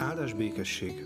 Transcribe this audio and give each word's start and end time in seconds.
Áldás 0.00 0.32
békesség! 0.32 1.04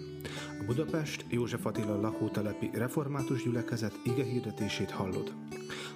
A 0.61 0.65
Budapest 0.67 1.25
József 1.29 1.67
Attila 1.67 2.01
lakótelepi 2.01 2.71
református 2.73 3.43
gyülekezet 3.43 4.01
ige 4.05 4.25
hirdetését 4.25 4.91
hallod. 4.91 5.35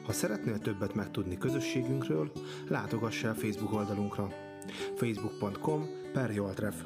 Ha 0.05 0.13
szeretnél 0.13 0.59
többet 0.59 0.95
megtudni 0.95 1.39
közösségünkről, 1.39 2.33
látogass 2.69 3.23
el 3.23 3.35
Facebook 3.35 3.73
oldalunkra 3.73 4.29
facebook.com 4.97 5.87
per 6.13 6.31
Joltref. 6.31 6.85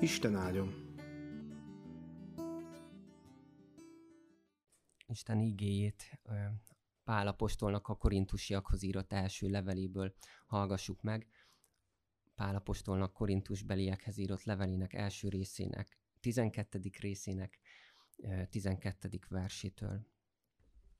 Isten 0.00 0.36
áldjon! 0.36 0.74
Isten 5.06 5.40
igéjét 5.40 6.20
Pál 7.04 7.26
apostolnak 7.26 7.88
a 7.88 7.94
korintusiakhoz 7.94 8.82
írott 8.82 9.12
első 9.12 9.48
leveléből 9.48 10.14
hallgassuk 10.46 11.02
meg. 11.02 11.26
Pál 12.34 12.54
apostolnak 12.54 13.12
Korintus 13.12 13.62
beliekhez 13.62 14.18
írott 14.18 14.42
levelének 14.42 14.92
első 14.92 15.28
részének, 15.28 15.98
12. 16.20 16.80
részének 17.00 17.58
12. 18.50 19.08
versétől. 19.28 20.06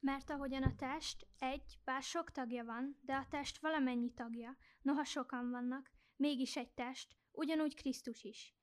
Mert 0.00 0.30
ahogyan 0.30 0.62
a 0.62 0.74
test 0.74 1.26
egy, 1.38 1.78
bár 1.84 2.02
sok 2.02 2.30
tagja 2.30 2.64
van, 2.64 2.98
de 3.00 3.14
a 3.14 3.26
test 3.30 3.58
valamennyi 3.58 4.12
tagja, 4.12 4.56
noha 4.82 5.04
sokan 5.04 5.50
vannak, 5.50 5.90
mégis 6.16 6.56
egy 6.56 6.70
test, 6.70 7.16
ugyanúgy 7.30 7.74
Krisztus 7.74 8.22
is. 8.22 8.54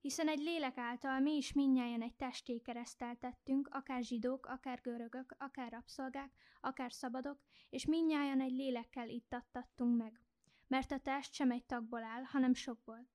Hiszen 0.00 0.28
egy 0.28 0.38
lélek 0.38 0.76
által 0.76 1.20
mi 1.20 1.36
is 1.36 1.52
minnyáján 1.52 2.02
egy 2.02 2.14
testé 2.14 2.58
kereszteltettünk, 2.58 3.68
akár 3.72 4.02
zsidók, 4.02 4.46
akár 4.46 4.80
görögök, 4.80 5.34
akár 5.38 5.72
rabszolgák, 5.72 6.32
akár 6.60 6.92
szabadok, 6.92 7.40
és 7.68 7.86
minnyáján 7.86 8.40
egy 8.40 8.52
lélekkel 8.52 9.08
ittattattunk 9.08 9.96
meg 9.96 10.22
mert 10.68 10.90
a 10.90 10.98
test 10.98 11.32
sem 11.32 11.50
egy 11.50 11.64
tagból 11.64 12.02
áll, 12.02 12.22
hanem 12.22 12.54
sokból. 12.54 13.08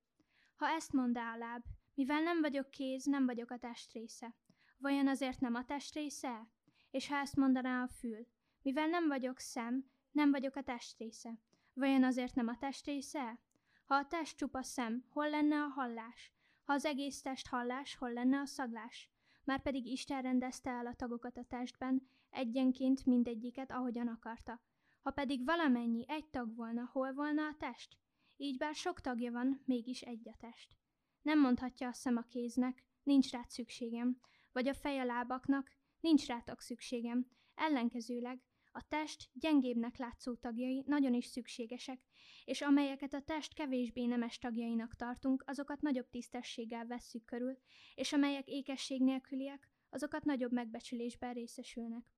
Ha 0.55 0.67
ezt 0.67 0.93
mondá 0.93 1.33
a 1.33 1.37
láb, 1.37 1.63
mivel 1.93 2.21
nem 2.21 2.41
vagyok 2.41 2.71
kéz, 2.71 3.05
nem 3.05 3.25
vagyok 3.25 3.51
a 3.51 3.57
test 3.57 3.91
része. 3.91 4.35
Vajon 4.77 5.07
azért 5.07 5.39
nem 5.39 5.55
a 5.55 5.65
test 5.65 5.93
része? 5.93 6.47
És 6.91 7.07
ha 7.07 7.15
ezt 7.15 7.35
mondaná 7.35 7.83
a 7.83 7.87
fül, 7.87 8.27
mivel 8.61 8.87
nem 8.87 9.07
vagyok 9.07 9.39
szem, 9.39 9.91
nem 10.11 10.31
vagyok 10.31 10.55
a 10.55 10.63
test 10.63 10.97
része. 10.97 11.39
Vajon 11.73 12.03
azért 12.03 12.35
nem 12.35 12.47
a 12.47 12.57
test 12.57 12.85
része? 12.85 13.39
Ha 13.85 13.95
a 13.95 14.07
test 14.07 14.37
csupa 14.37 14.63
szem, 14.63 15.05
hol 15.09 15.29
lenne 15.29 15.55
a 15.55 15.67
hallás? 15.67 16.33
Ha 16.63 16.73
az 16.73 16.85
egész 16.85 17.21
test 17.21 17.47
hallás, 17.47 17.95
hol 17.95 18.13
lenne 18.13 18.39
a 18.39 18.45
szaglás? 18.45 19.09
Már 19.43 19.61
pedig 19.61 19.85
Isten 19.85 20.21
rendezte 20.21 20.69
el 20.69 20.85
a 20.85 20.95
tagokat 20.95 21.37
a 21.37 21.43
testben, 21.43 22.07
egyenként 22.29 23.05
mindegyiket, 23.05 23.71
ahogyan 23.71 24.07
akarta. 24.07 24.61
Ha 25.03 25.11
pedig 25.11 25.45
valamennyi 25.45 26.05
egy 26.07 26.25
tag 26.29 26.55
volna, 26.55 26.89
hol 26.91 27.13
volna 27.13 27.47
a 27.47 27.55
test? 27.59 27.97
Így 28.37 28.57
bár 28.57 28.75
sok 28.75 29.01
tagja 29.01 29.31
van, 29.31 29.61
mégis 29.65 30.01
egy 30.01 30.29
a 30.29 30.35
test. 30.39 30.77
Nem 31.21 31.39
mondhatja 31.39 31.87
a 31.87 31.93
szem 31.93 32.17
a 32.17 32.21
kéznek, 32.21 32.83
nincs 33.03 33.31
rád 33.31 33.49
szükségem, 33.49 34.19
vagy 34.51 34.67
a 34.67 34.73
fej 34.73 34.99
a 34.99 35.05
lábaknak, 35.05 35.71
nincs 35.99 36.25
rátok 36.25 36.61
szükségem. 36.61 37.27
Ellenkezőleg 37.55 38.41
a 38.71 38.87
test 38.87 39.29
gyengébbnek 39.33 39.97
látszó 39.97 40.35
tagjai 40.35 40.83
nagyon 40.87 41.13
is 41.13 41.25
szükségesek, 41.25 41.99
és 42.45 42.61
amelyeket 42.61 43.13
a 43.13 43.21
test 43.21 43.53
kevésbé 43.53 44.05
nemes 44.05 44.37
tagjainak 44.37 44.95
tartunk, 44.95 45.43
azokat 45.47 45.81
nagyobb 45.81 46.09
tisztességgel 46.09 46.85
vesszük 46.85 47.25
körül, 47.25 47.57
és 47.95 48.13
amelyek 48.13 48.47
ékesség 48.47 49.03
nélküliek, 49.03 49.69
azokat 49.89 50.23
nagyobb 50.23 50.51
megbecsülésben 50.51 51.33
részesülnek. 51.33 52.13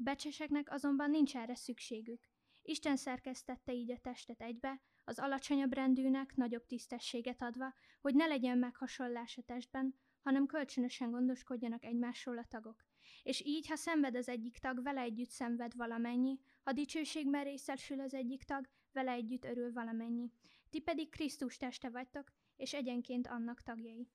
A 0.00 0.02
becseseknek 0.02 0.72
azonban 0.72 1.10
nincs 1.10 1.36
erre 1.36 1.54
szükségük. 1.54 2.28
Isten 2.62 2.96
szerkesztette 2.96 3.72
így 3.72 3.90
a 3.90 3.98
testet 3.98 4.40
egybe, 4.40 4.82
az 5.04 5.18
alacsonyabb 5.18 5.72
rendűnek 5.72 6.34
nagyobb 6.36 6.66
tisztességet 6.66 7.42
adva, 7.42 7.74
hogy 8.00 8.14
ne 8.14 8.26
legyen 8.26 8.58
meghasonlás 8.58 9.36
a 9.36 9.42
testben, 9.42 9.94
hanem 10.22 10.46
kölcsönösen 10.46 11.10
gondoskodjanak 11.10 11.84
egymásról 11.84 12.38
a 12.38 12.44
tagok. 12.44 12.84
És 13.22 13.44
így, 13.44 13.66
ha 13.66 13.76
szenved 13.76 14.16
az 14.16 14.28
egyik 14.28 14.58
tag, 14.58 14.82
vele 14.82 15.00
együtt 15.00 15.30
szenved 15.30 15.76
valamennyi, 15.76 16.38
ha 16.62 16.72
dicsőségben 16.72 17.44
részesül 17.44 18.00
az 18.00 18.14
egyik 18.14 18.42
tag, 18.42 18.68
vele 18.92 19.12
együtt 19.12 19.44
örül 19.44 19.72
valamennyi. 19.72 20.30
Ti 20.70 20.80
pedig 20.80 21.10
Krisztus 21.10 21.56
teste 21.56 21.90
vagytok, 21.90 22.32
és 22.56 22.74
egyenként 22.74 23.26
annak 23.26 23.62
tagjai. 23.62 24.08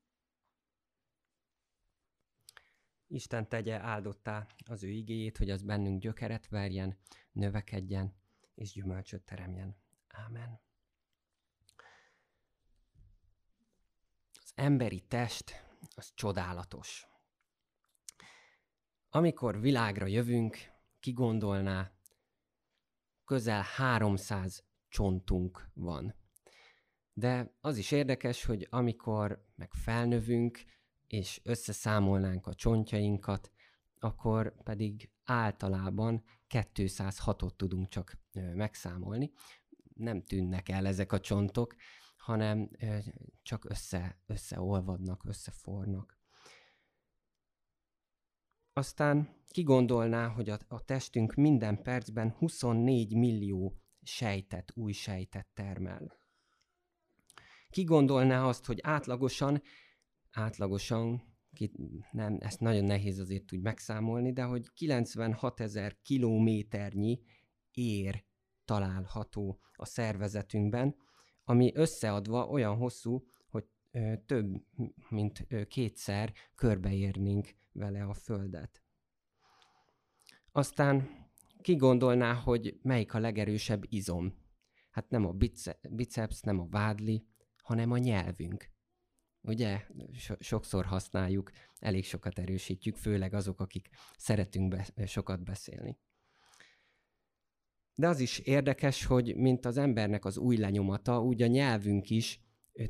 Isten 3.08 3.50
tegye 3.50 3.80
áldottá 3.80 4.48
az 4.66 4.84
ő 4.84 4.90
igéjét, 4.90 5.38
hogy 5.38 5.50
az 5.50 5.62
bennünk 5.62 6.02
gyökeret 6.02 6.48
verjen, 6.48 6.98
növekedjen 7.32 8.16
és 8.56 8.72
gyümölcsöt 8.72 9.24
teremjen. 9.24 9.76
Ámen. 10.08 10.62
Az 14.32 14.52
emberi 14.56 15.02
test 15.02 15.64
az 15.96 16.12
csodálatos. 16.14 17.08
Amikor 19.10 19.60
világra 19.60 20.06
jövünk, 20.06 20.58
ki 21.00 21.12
gondolná, 21.12 21.92
közel 23.26 23.62
300 23.62 24.64
csontunk 24.88 25.70
van. 25.74 26.16
De 27.14 27.56
az 27.62 27.78
is 27.78 27.92
érdekes, 27.92 28.46
hogy 28.46 28.68
amikor 28.70 29.46
meg 29.56 29.74
felnövünk, 29.74 30.64
és 31.08 31.42
összeszámolnánk 31.44 32.48
a 32.48 32.54
csontjainkat, 32.54 33.52
akkor 34.00 34.64
pedig 34.64 35.10
általában 35.24 36.24
206-ot 36.50 37.56
tudunk 37.56 37.88
csak 37.88 38.18
megszámolni. 38.54 39.32
Nem 39.94 40.22
tűnnek 40.22 40.70
el 40.70 40.88
ezek 40.88 41.12
a 41.12 41.20
csontok, 41.20 41.76
hanem 42.18 42.70
csak 43.42 43.70
össze, 43.70 44.20
összeolvadnak, 44.26 45.24
összefornak. 45.26 46.18
Aztán 48.74 49.44
ki 49.50 49.64
gondolná, 49.64 50.28
hogy 50.28 50.50
a, 50.50 50.60
a 50.68 50.84
testünk 50.84 51.34
minden 51.34 51.82
percben 51.82 52.32
24 52.32 53.16
millió 53.16 53.82
sejtet, 54.02 54.72
új 54.76 54.92
sejtet 54.92 55.48
termel. 55.54 56.20
Ki 57.70 57.84
gondolná 57.84 58.48
azt, 58.48 58.66
hogy 58.66 58.80
átlagosan 58.82 59.62
átlagosan, 60.36 61.34
ki, 61.54 61.72
nem, 62.12 62.38
ezt 62.40 62.60
nagyon 62.60 62.84
nehéz 62.84 63.20
azért 63.20 63.54
úgy 63.54 63.62
megszámolni, 63.62 64.34
de 64.34 64.44
hogy 64.44 64.74
96 64.74 65.60
ezer 65.60 65.98
kilométernyi 66.02 67.20
ér 67.72 68.26
található 68.66 69.60
a 69.74 69.86
szervezetünkben, 69.86 70.96
ami 71.44 71.72
összeadva 71.76 72.48
olyan 72.48 72.76
hosszú, 72.76 73.26
hogy 73.50 73.66
ö, 73.92 74.14
több, 74.26 74.64
mint 75.10 75.46
ö, 75.48 75.66
kétszer 75.66 76.34
körbeérnénk 76.56 77.56
vele 77.72 78.04
a 78.04 78.14
Földet. 78.14 78.84
Aztán 80.52 81.10
ki 81.62 81.76
gondolná, 81.76 82.34
hogy 82.34 82.80
melyik 82.82 83.14
a 83.14 83.20
legerősebb 83.20 83.84
izom? 83.90 84.34
Hát 84.90 85.10
nem 85.10 85.26
a 85.26 85.36
biceps, 85.90 86.42
nem 86.42 86.60
a 86.60 86.68
vádli, 86.68 87.26
hanem 87.62 87.92
a 87.92 87.98
nyelvünk 87.98 88.75
ugye 89.46 89.82
so- 90.14 90.42
sokszor 90.44 90.86
használjuk, 90.86 91.52
elég 91.80 92.06
sokat 92.06 92.40
erősítjük, 92.40 92.96
főleg 92.96 93.34
azok, 93.34 93.60
akik 93.60 93.90
szeretünk 94.18 94.68
be- 94.68 95.06
sokat 95.06 95.44
beszélni. 95.44 95.98
De 97.96 98.08
az 98.08 98.20
is 98.20 98.40
érdekes, 98.40 99.06
hogy 99.06 99.36
mint 99.36 99.66
az 99.66 99.78
embernek 99.78 100.26
az 100.26 100.38
új 100.38 100.58
lenyomata, 100.58 101.22
úgy 101.22 101.42
a 101.42 101.48
nyelvünk 101.48 102.10
is 102.10 102.40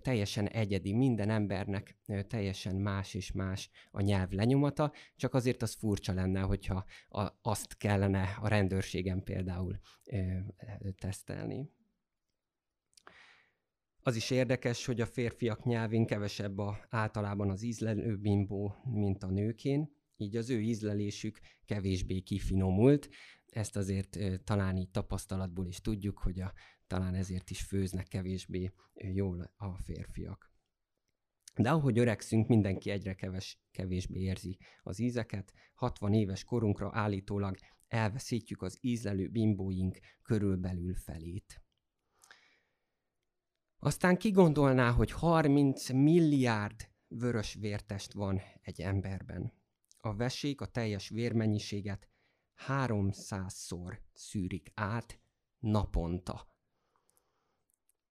teljesen 0.02 0.48
egyedi, 0.48 0.94
minden 0.94 1.30
embernek 1.30 1.98
teljesen 2.28 2.76
más 2.76 3.14
és 3.14 3.32
más 3.32 3.70
a 3.92 4.02
nyelv 4.02 4.32
lenyomata, 4.32 4.92
csak 5.16 5.34
azért 5.34 5.62
az 5.62 5.74
furcsa 5.74 6.14
lenne, 6.14 6.40
hogyha 6.40 6.86
azt 7.42 7.78
kellene 7.78 8.38
a 8.42 8.48
rendőrségen 8.48 9.24
például 9.24 9.80
tesztelni. 10.98 11.70
Az 14.08 14.16
is 14.16 14.30
érdekes, 14.30 14.86
hogy 14.86 15.02
a 15.02 15.06
férfiak 15.06 15.64
nyelvén 15.64 16.06
kevesebb 16.06 16.58
a, 16.58 16.86
általában 16.90 17.50
az 17.50 17.62
ízlelő 17.62 18.18
bimbó, 18.18 18.76
mint 18.84 19.24
a 19.24 19.30
nőkén, 19.30 19.92
így 20.18 20.36
az 20.36 20.50
ő 20.50 20.62
ízlelésük 20.62 21.40
kevésbé 21.66 22.20
kifinomult. 22.20 23.10
Ezt 23.46 23.76
azért 23.76 24.18
talán 24.44 24.78
így 24.78 24.90
tapasztalatból 24.90 25.68
is 25.68 25.82
tudjuk, 25.82 26.18
hogy 26.18 26.40
a, 26.40 26.54
talán 26.88 27.16
ezért 27.16 27.50
is 27.50 27.62
főznek 27.62 28.08
kevésbé 28.08 28.72
jól 28.94 29.54
a 29.58 29.78
férfiak. 29.78 30.52
De 31.56 31.70
ahogy 31.70 32.00
öregszünk, 32.00 32.48
mindenki 32.48 32.90
egyre 32.90 33.14
keves, 33.14 33.60
kevésbé 33.72 34.20
érzi 34.20 34.58
az 34.84 35.00
ízeket. 35.00 35.54
60 35.74 36.14
éves 36.14 36.44
korunkra 36.44 36.90
állítólag 36.94 37.58
elveszítjük 37.88 38.62
az 38.62 38.78
ízlelő 38.82 39.28
bimbóink 39.28 40.00
körülbelül 40.22 40.96
felét. 40.96 41.65
Aztán 43.80 44.18
ki 44.18 44.32
gondolná, 44.32 44.92
hogy 44.92 45.12
30 45.12 45.90
milliárd 45.90 46.90
vörös 47.08 47.54
vértest 47.54 48.14
van 48.14 48.42
egy 48.62 48.82
emberben. 48.82 49.54
A 49.98 50.16
vesék 50.16 50.62
a 50.62 50.66
teljes 50.66 51.10
vérmennyiséget 51.10 52.10
300-szor 52.68 53.98
szűrik 54.14 54.72
át 54.74 55.20
naponta. 55.60 56.48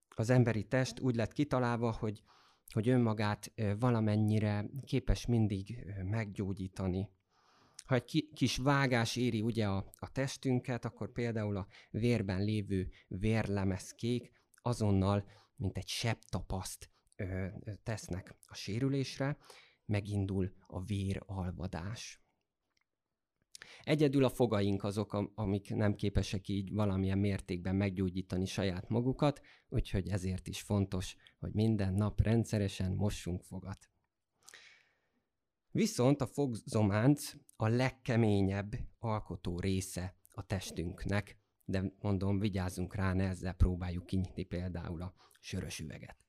Az 0.08 0.30
emberi 0.30 0.64
test 0.64 1.00
úgy 1.00 1.14
lett 1.14 1.32
kitalálva, 1.32 1.92
hogy 1.92 2.22
hogy 2.72 2.88
önmagát 2.88 3.52
valamennyire 3.78 4.66
képes 4.84 5.26
mindig 5.26 5.84
meggyógyítani. 6.04 7.08
Ha 7.86 7.94
egy 7.94 8.28
kis 8.34 8.56
vágás 8.56 9.16
éri 9.16 9.42
ugye 9.42 9.66
a, 9.68 9.92
a 9.98 10.12
testünket, 10.12 10.84
akkor 10.84 11.12
például 11.12 11.56
a 11.56 11.66
vérben 11.90 12.44
lévő 12.44 12.90
vérlemezkék 13.08 14.32
azonnal, 14.62 15.24
mint 15.56 15.76
egy 15.76 15.88
sebb 15.88 16.18
tapaszt 16.18 16.90
ö, 17.16 17.46
tesznek 17.82 18.36
a 18.46 18.54
sérülésre, 18.54 19.36
megindul 19.84 20.52
a 20.66 20.82
véralvadás. 20.82 22.24
Egyedül 23.82 24.24
a 24.24 24.30
fogaink 24.30 24.84
azok, 24.84 25.12
amik 25.34 25.74
nem 25.74 25.94
képesek 25.94 26.48
így 26.48 26.72
valamilyen 26.72 27.18
mértékben 27.18 27.74
meggyógyítani 27.74 28.46
saját 28.46 28.88
magukat, 28.88 29.40
úgyhogy 29.68 30.08
ezért 30.08 30.48
is 30.48 30.62
fontos, 30.62 31.16
hogy 31.38 31.52
minden 31.52 31.94
nap 31.94 32.20
rendszeresen 32.20 32.92
mossunk 32.92 33.42
fogat. 33.42 33.88
Viszont 35.70 36.20
a 36.20 36.26
fogzománc 36.26 37.32
a 37.56 37.68
legkeményebb 37.68 38.74
alkotó 38.98 39.60
része 39.60 40.16
a 40.30 40.46
testünknek, 40.46 41.38
de 41.64 41.92
mondom, 42.00 42.38
vigyázzunk 42.38 42.94
rá, 42.94 43.12
ne 43.12 43.28
ezzel 43.28 43.52
próbáljuk 43.52 44.06
kinyitni 44.06 44.44
például 44.44 45.02
a 45.02 45.14
sörös 45.44 45.80
üveget. 45.80 46.26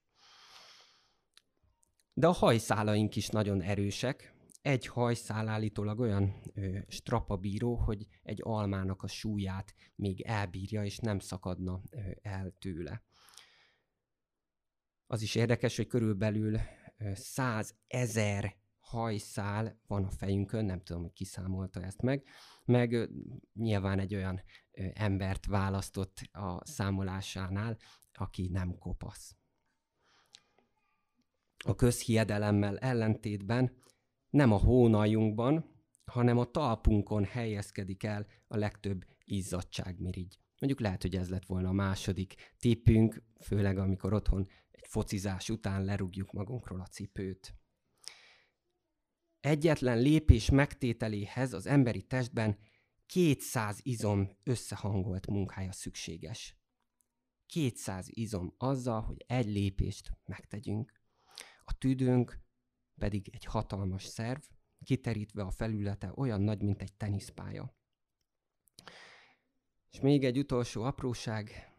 De 2.14 2.28
a 2.28 2.32
hajszálaink 2.32 3.16
is 3.16 3.28
nagyon 3.28 3.62
erősek. 3.62 4.34
Egy 4.62 4.88
hajszál 4.88 5.48
állítólag 5.48 6.00
olyan 6.00 6.42
ö, 6.54 6.78
strapabíró, 6.88 7.76
hogy 7.76 8.08
egy 8.24 8.40
almának 8.44 9.04
a 9.04 9.08
súlyát 9.08 9.76
még 9.96 10.22
elbírja, 10.22 10.84
és 10.84 10.98
nem 10.98 11.20
szakadna 11.20 11.82
ö, 11.90 12.00
el 12.22 12.56
tőle. 12.60 13.04
Az 15.08 15.22
is 15.22 15.36
érdekes, 15.36 15.76
hogy 15.76 15.88
körülbelül 15.88 16.60
százezer 17.14 18.56
hajszál 18.80 19.80
van 19.88 20.04
a 20.04 20.12
fejünkön, 20.12 20.66
nem 20.66 20.84
tudom, 20.84 21.02
hogy 21.02 21.14
kiszámolta 21.14 21.82
ezt 21.82 22.02
meg, 22.02 22.24
meg 22.66 23.10
nyilván 23.54 24.00
egy 24.00 24.16
olyan 24.16 24.42
embert 24.94 25.46
választott 25.46 26.30
a 26.32 26.66
számolásánál, 26.66 27.78
aki 28.18 28.48
nem 28.48 28.78
kopasz. 28.78 29.36
A 31.66 31.76
közhiedelemmel 31.76 32.78
ellentétben 32.78 33.78
nem 34.30 34.52
a 34.52 34.58
hónaljunkban, 34.58 35.74
hanem 36.06 36.38
a 36.38 36.52
talpunkon 36.52 37.24
helyezkedik 37.24 38.04
el 38.04 38.28
a 38.48 38.58
legtöbb 38.58 39.06
izzadságmirigy. 39.24 40.40
Mondjuk 40.60 40.82
lehet, 40.82 41.02
hogy 41.02 41.16
ez 41.16 41.30
lett 41.30 41.46
volna 41.46 41.70
a 41.70 41.74
második 41.74 42.54
tippünk, 42.58 43.24
főleg 43.42 43.78
amikor 43.78 44.14
otthon 44.14 44.48
egy 44.72 44.86
focizás 44.88 45.50
után 45.50 45.84
lerúgjuk 45.84 46.32
magunkról 46.32 46.82
a 46.82 46.88
cipőt. 46.88 47.56
Egyetlen 49.40 50.00
lépés 50.00 50.50
megtételéhez 50.50 51.54
az 51.54 51.66
emberi 51.66 52.04
testben 52.04 52.58
200 53.06 53.80
izom 53.84 54.38
összehangolt 54.44 55.28
munkája 55.28 55.72
szükséges. 55.72 56.58
200 57.46 58.08
izom 58.10 58.54
azzal, 58.58 59.02
hogy 59.02 59.24
egy 59.28 59.48
lépést 59.48 60.12
megtegyünk. 60.26 60.92
A 61.64 61.78
tüdőnk 61.78 62.40
pedig 62.98 63.30
egy 63.34 63.46
hatalmas 63.46 64.04
szerv, 64.04 64.42
kiterítve 64.84 65.44
a 65.44 65.52
felülete 65.52 66.12
olyan 66.16 66.42
nagy, 66.42 66.62
mint 66.62 66.82
egy 66.82 66.94
teniszpálya. 66.94 67.76
És 69.92 70.00
még 70.00 70.24
egy 70.24 70.38
utolsó 70.38 70.84
apróság, 70.84 71.74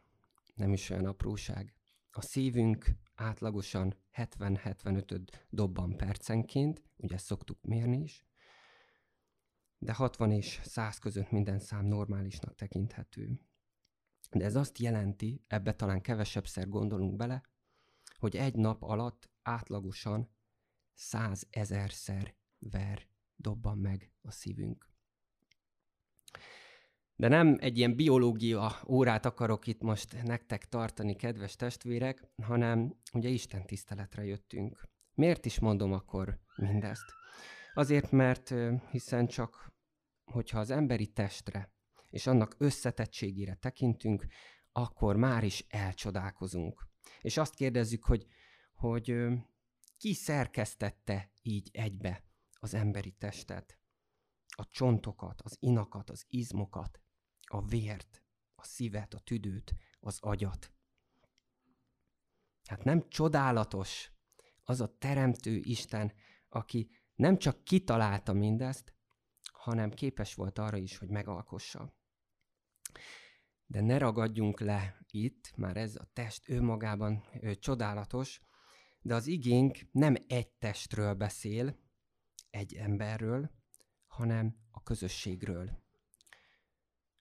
nem 0.55 0.73
is 0.73 0.91
olyan 0.91 1.07
apróság. 1.07 1.75
A 2.11 2.21
szívünk 2.21 2.87
átlagosan 3.15 3.95
70-75 4.12 5.29
dobban 5.49 5.97
percenként, 5.97 6.83
ugye 6.97 7.15
ezt 7.15 7.25
szoktuk 7.25 7.62
mérni 7.62 8.03
is, 8.03 8.27
de 9.79 9.93
60 9.93 10.31
és 10.31 10.61
100 10.62 10.99
között 10.99 11.31
minden 11.31 11.59
szám 11.59 11.85
normálisnak 11.85 12.55
tekinthető. 12.55 13.41
De 14.31 14.44
ez 14.44 14.56
azt 14.56 14.78
jelenti, 14.78 15.44
ebbe 15.46 15.75
talán 15.75 16.00
kevesebbszer 16.00 16.69
gondolunk 16.69 17.17
bele, 17.17 17.43
hogy 18.19 18.37
egy 18.37 18.55
nap 18.55 18.82
alatt 18.82 19.31
átlagosan 19.43 20.31
százezerszer 20.94 22.34
ver, 22.58 23.08
dobban 23.37 23.78
meg 23.78 24.12
a 24.23 24.31
szívünk. 24.31 24.94
De 27.17 27.28
nem 27.28 27.56
egy 27.61 27.78
ilyen 27.78 27.96
biológia 27.96 28.81
órát 28.87 29.25
akarok 29.25 29.67
itt 29.67 29.82
most 29.82 30.23
nektek 30.23 30.69
tartani, 30.69 31.17
kedves 31.17 31.56
testvérek, 31.56 32.28
hanem 32.43 32.96
ugye 33.12 33.28
Isten 33.28 33.67
tiszteletre 33.67 34.25
jöttünk. 34.25 34.88
Miért 35.14 35.46
is 35.46 35.58
mondom 35.58 35.93
akkor 35.93 36.40
mindezt? 36.56 37.12
Azért, 37.75 38.11
mert 38.11 38.55
hiszen 38.90 39.26
csak, 39.26 39.73
hogyha 40.25 40.58
az 40.58 40.70
emberi 40.70 41.06
testre 41.06 41.75
és 42.11 42.26
annak 42.26 42.55
összetettségére 42.58 43.55
tekintünk, 43.55 44.26
akkor 44.73 45.17
már 45.17 45.44
is 45.44 45.64
elcsodálkozunk. 45.69 46.87
És 47.20 47.37
azt 47.37 47.55
kérdezzük, 47.55 48.05
hogy, 48.05 48.26
hogy 48.75 49.14
ki 49.97 50.14
szerkesztette 50.14 51.31
így 51.43 51.70
egybe 51.73 52.25
az 52.53 52.75
emberi 52.75 53.12
testet? 53.12 53.79
A 54.56 54.69
csontokat, 54.69 55.41
az 55.41 55.56
inakat, 55.61 56.11
az 56.11 56.25
izmokat, 56.29 57.00
a 57.41 57.64
vért, 57.64 58.23
a 58.55 58.64
szívet, 58.64 59.14
a 59.14 59.19
tüdőt, 59.19 59.75
az 60.00 60.19
agyat. 60.20 60.73
Hát 62.69 62.85
nem 62.85 63.09
csodálatos 63.09 64.11
az 64.62 64.81
a 64.81 64.97
teremtő 64.99 65.56
Isten, 65.56 66.12
aki 66.49 66.91
nem 67.14 67.38
csak 67.38 67.64
kitalálta 67.64 68.32
mindezt, 68.32 68.96
hanem 69.67 69.91
képes 69.91 70.35
volt 70.35 70.59
arra 70.59 70.77
is, 70.77 70.99
hogy 70.99 71.09
megalkossa. 71.09 71.95
De 73.67 73.81
ne 73.81 73.99
ragadjunk 73.99 74.61
le 74.61 74.99
itt, 75.11 75.53
már 75.57 75.77
ez 75.77 75.97
a 75.97 76.09
test 76.13 76.49
önmagában 76.49 77.25
ő, 77.41 77.55
csodálatos, 77.55 78.41
de 79.01 79.15
az 79.15 79.27
igénk 79.27 79.79
nem 79.93 80.15
egy 80.27 80.49
testről 80.49 81.15
beszél, 81.15 81.79
egy 82.51 82.75
emberről, 82.75 83.51
hanem 84.07 84.57
a 84.71 84.83
közösségről. 84.83 85.83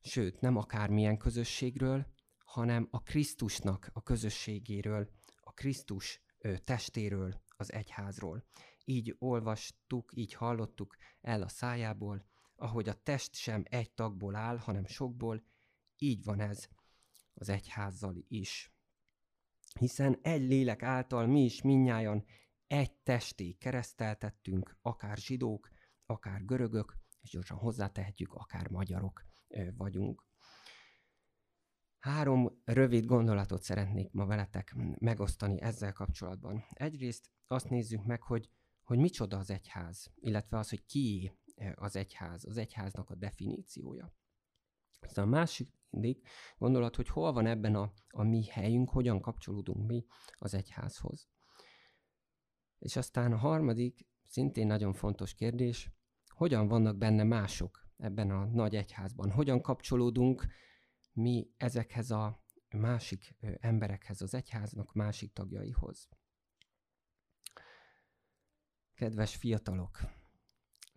Sőt, 0.01 0.39
nem 0.39 0.55
akármilyen 0.55 1.17
közösségről, 1.17 2.05
hanem 2.37 2.87
a 2.91 3.01
Krisztusnak 3.01 3.89
a 3.93 4.03
közösségéről, 4.03 5.09
a 5.41 5.51
Krisztus 5.51 6.21
ö, 6.37 6.57
testéről, 6.57 7.41
az 7.57 7.71
egyházról. 7.71 8.45
Így 8.83 9.15
olvastuk, 9.19 10.11
így 10.15 10.33
hallottuk 10.33 10.95
el 11.21 11.41
a 11.41 11.47
szájából, 11.47 12.33
ahogy 12.55 12.89
a 12.89 13.01
test 13.03 13.35
sem 13.35 13.63
egy 13.69 13.91
tagból 13.91 14.35
áll, 14.35 14.57
hanem 14.57 14.85
sokból, 14.85 15.43
így 15.97 16.23
van 16.23 16.39
ez 16.39 16.67
az 17.33 17.49
egyházzal 17.49 18.15
is 18.27 18.75
hiszen 19.79 20.19
egy 20.21 20.41
lélek 20.41 20.83
által 20.83 21.27
mi 21.27 21.43
is 21.43 21.61
minnyájan 21.61 22.25
egy 22.67 22.91
testé 22.91 23.51
kereszteltettünk, 23.51 24.77
akár 24.81 25.17
zsidók, 25.17 25.69
akár 26.05 26.45
görögök, 26.45 26.97
és 27.21 27.29
gyorsan 27.29 27.57
hozzátehetjük, 27.57 28.33
akár 28.33 28.69
magyarok 28.69 29.25
vagyunk. 29.77 30.25
Három 31.99 32.61
rövid 32.63 33.05
gondolatot 33.05 33.61
szeretnék 33.61 34.11
ma 34.11 34.25
veletek 34.25 34.75
megosztani 34.99 35.61
ezzel 35.61 35.93
kapcsolatban. 35.93 36.65
Egyrészt 36.69 37.29
azt 37.47 37.69
nézzük 37.69 38.05
meg, 38.05 38.21
hogy, 38.21 38.49
hogy 38.83 38.97
micsoda 38.97 39.37
az 39.37 39.49
egyház, 39.49 40.11
illetve 40.15 40.57
az, 40.57 40.69
hogy 40.69 40.85
ki 40.85 41.31
az 41.75 41.95
egyház, 41.95 42.45
az 42.45 42.57
egyháznak 42.57 43.09
a 43.09 43.15
definíciója. 43.15 44.13
Aztán 44.99 45.33
a 45.33 45.45
mindig 45.89 46.27
gondolat, 46.57 46.95
hogy 46.95 47.07
hol 47.07 47.33
van 47.33 47.45
ebben 47.45 47.75
a, 47.75 47.93
a 48.09 48.23
mi 48.23 48.45
helyünk, 48.45 48.89
hogyan 48.89 49.21
kapcsolódunk 49.21 49.87
mi 49.87 50.05
az 50.37 50.53
egyházhoz. 50.53 51.29
És 52.79 52.95
aztán 52.95 53.31
a 53.31 53.37
harmadik, 53.37 54.07
szintén 54.23 54.67
nagyon 54.67 54.93
fontos 54.93 55.33
kérdés, 55.33 55.91
hogyan 56.27 56.67
vannak 56.67 56.97
benne 56.97 57.23
mások 57.23 57.87
ebben 57.97 58.31
a 58.31 58.45
nagy 58.45 58.75
egyházban? 58.75 59.31
Hogyan 59.31 59.61
kapcsolódunk 59.61 60.45
mi 61.13 61.49
ezekhez 61.57 62.11
a 62.11 62.43
másik 62.69 63.35
emberekhez, 63.59 64.21
az 64.21 64.33
egyháznak 64.33 64.93
másik 64.93 65.33
tagjaihoz? 65.33 66.09
Kedves 68.93 69.35
fiatalok, 69.35 69.99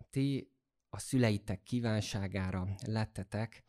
ti 0.09 0.53
a 0.89 0.99
szüleitek 0.99 1.63
kívánságára 1.63 2.67
lettetek 2.85 3.63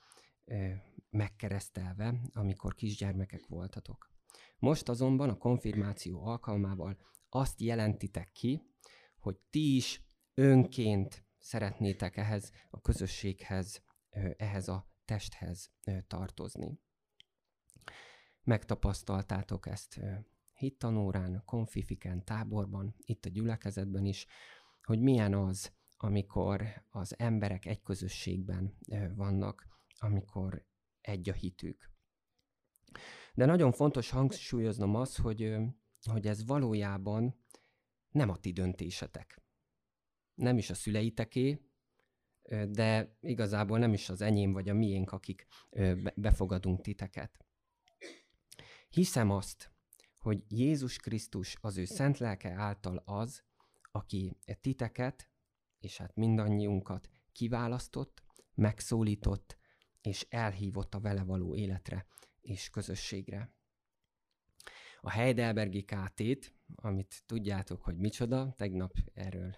megkeresztelve, 1.11 2.21
amikor 2.33 2.75
kisgyermekek 2.75 3.47
voltatok. 3.47 4.13
Most 4.59 4.89
azonban 4.89 5.29
a 5.29 5.37
konfirmáció 5.37 6.25
alkalmával 6.25 6.99
azt 7.29 7.61
jelentitek 7.61 8.31
ki, 8.33 8.63
hogy 9.19 9.37
ti 9.51 9.77
is 9.77 10.03
önként 10.35 11.25
szeretnétek 11.39 12.17
ehhez 12.17 12.53
a 12.71 12.81
közösséghez, 12.81 13.83
ehhez 14.37 14.69
a 14.69 14.91
testhez 15.05 15.73
tartozni. 16.07 16.81
Megtapasztaltátok 18.43 19.67
ezt 19.67 20.01
hittanórán, 20.53 21.43
konfifiken, 21.45 22.25
táborban, 22.25 22.95
itt 22.99 23.25
a 23.25 23.29
gyülekezetben 23.29 24.05
is, 24.05 24.27
hogy 24.83 25.01
milyen 25.01 25.35
az, 25.35 25.73
amikor 26.03 26.85
az 26.91 27.19
emberek 27.19 27.67
egy 27.67 27.83
közösségben 27.83 28.79
vannak, 29.15 29.67
amikor 29.99 30.67
egy 31.01 31.29
a 31.29 31.33
hitük. 31.33 31.91
De 33.35 33.45
nagyon 33.45 33.73
fontos 33.73 34.11
hangsúlyoznom 34.11 34.95
az, 34.95 35.17
hogy, 35.17 35.57
hogy 36.11 36.27
ez 36.27 36.47
valójában 36.47 37.45
nem 38.11 38.29
a 38.29 38.37
ti 38.37 38.53
döntésetek. 38.53 39.43
Nem 40.35 40.59
is 40.59 40.71
a 40.71 40.75
szüleiteké, 40.75 41.61
de 42.69 43.17
igazából 43.21 43.79
nem 43.79 43.93
is 43.93 44.09
az 44.09 44.21
enyém 44.21 44.53
vagy 44.53 44.69
a 44.69 44.75
miénk, 44.75 45.13
akik 45.13 45.47
befogadunk 46.15 46.81
titeket. 46.81 47.45
Hiszem 48.89 49.31
azt, 49.31 49.73
hogy 50.19 50.45
Jézus 50.49 50.97
Krisztus 50.97 51.57
az 51.61 51.77
ő 51.77 51.85
szent 51.85 52.19
lelke 52.19 52.53
által 52.53 53.03
az, 53.05 53.45
aki 53.93 54.37
titeket, 54.61 55.30
és 55.81 55.97
hát 55.97 56.17
mindannyiunkat 56.17 57.09
kiválasztott, 57.33 58.23
megszólított, 58.55 59.59
és 60.01 60.27
elhívott 60.29 60.95
a 60.95 61.01
vele 61.01 61.23
való 61.23 61.57
életre 61.57 62.07
és 62.41 62.71
közösségre. 62.71 63.55
A 65.01 65.11
Heidelbergi 65.11 65.85
KT-t, 65.85 66.55
amit 66.75 67.23
tudjátok, 67.27 67.83
hogy 67.83 67.97
micsoda, 67.97 68.55
tegnap 68.57 68.93
erről 69.15 69.57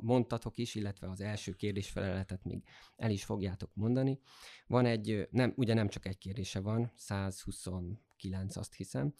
mondtatok 0.00 0.58
is, 0.58 0.74
illetve 0.74 1.10
az 1.10 1.20
első 1.20 1.52
kérdésfeleletet 1.52 2.44
még 2.44 2.64
el 2.96 3.10
is 3.10 3.24
fogjátok 3.24 3.74
mondani. 3.74 4.20
Van 4.66 4.86
egy, 4.86 5.28
nem, 5.30 5.52
ugye 5.56 5.74
nem 5.74 5.88
csak 5.88 6.06
egy 6.06 6.18
kérdése 6.18 6.60
van, 6.60 6.92
129 6.96 8.56
azt 8.56 8.74
hiszem, 8.74 9.14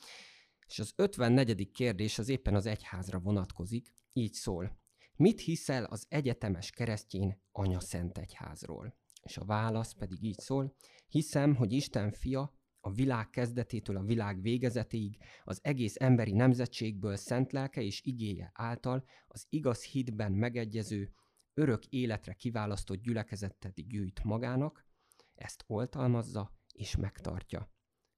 és 0.67 0.79
az 0.79 0.93
54. 0.97 1.71
kérdés 1.71 2.19
az 2.19 2.29
éppen 2.29 2.55
az 2.55 2.67
egyházra 2.67 3.19
vonatkozik, 3.19 3.95
így 4.13 4.33
szól. 4.33 4.79
Mit 5.21 5.41
hiszel 5.41 5.85
az 5.85 6.07
egyetemes 6.09 6.71
keresztjén 6.71 7.43
anya 7.53 7.81
szent 7.81 8.19
egyházról? 8.19 8.97
És 9.23 9.37
a 9.37 9.45
válasz 9.45 9.93
pedig 9.93 10.23
így 10.23 10.39
szól, 10.39 10.75
hiszem, 11.09 11.55
hogy 11.55 11.73
Isten 11.73 12.13
fia 12.13 12.55
a 12.81 12.93
világ 12.93 13.31
kezdetétől 13.31 13.97
a 13.97 14.03
világ 14.03 14.41
végezetéig, 14.41 15.19
az 15.45 15.61
egész 15.63 15.95
emberi 15.99 16.33
nemzetségből 16.33 17.17
szent 17.17 17.53
lelke 17.53 17.83
és 17.83 18.03
igéje 18.05 18.51
által 18.55 19.05
az 19.27 19.47
igaz 19.49 19.85
hitben 19.85 20.33
megegyező, 20.33 21.13
örök 21.55 21.87
életre 21.87 22.33
kiválasztott 22.33 23.03
gyülekezetet 23.03 23.87
gyűjt 23.87 24.25
magának, 24.25 24.87
ezt 25.35 25.65
oltalmazza 25.67 26.53
és 26.73 26.97
megtartja. 26.97 27.73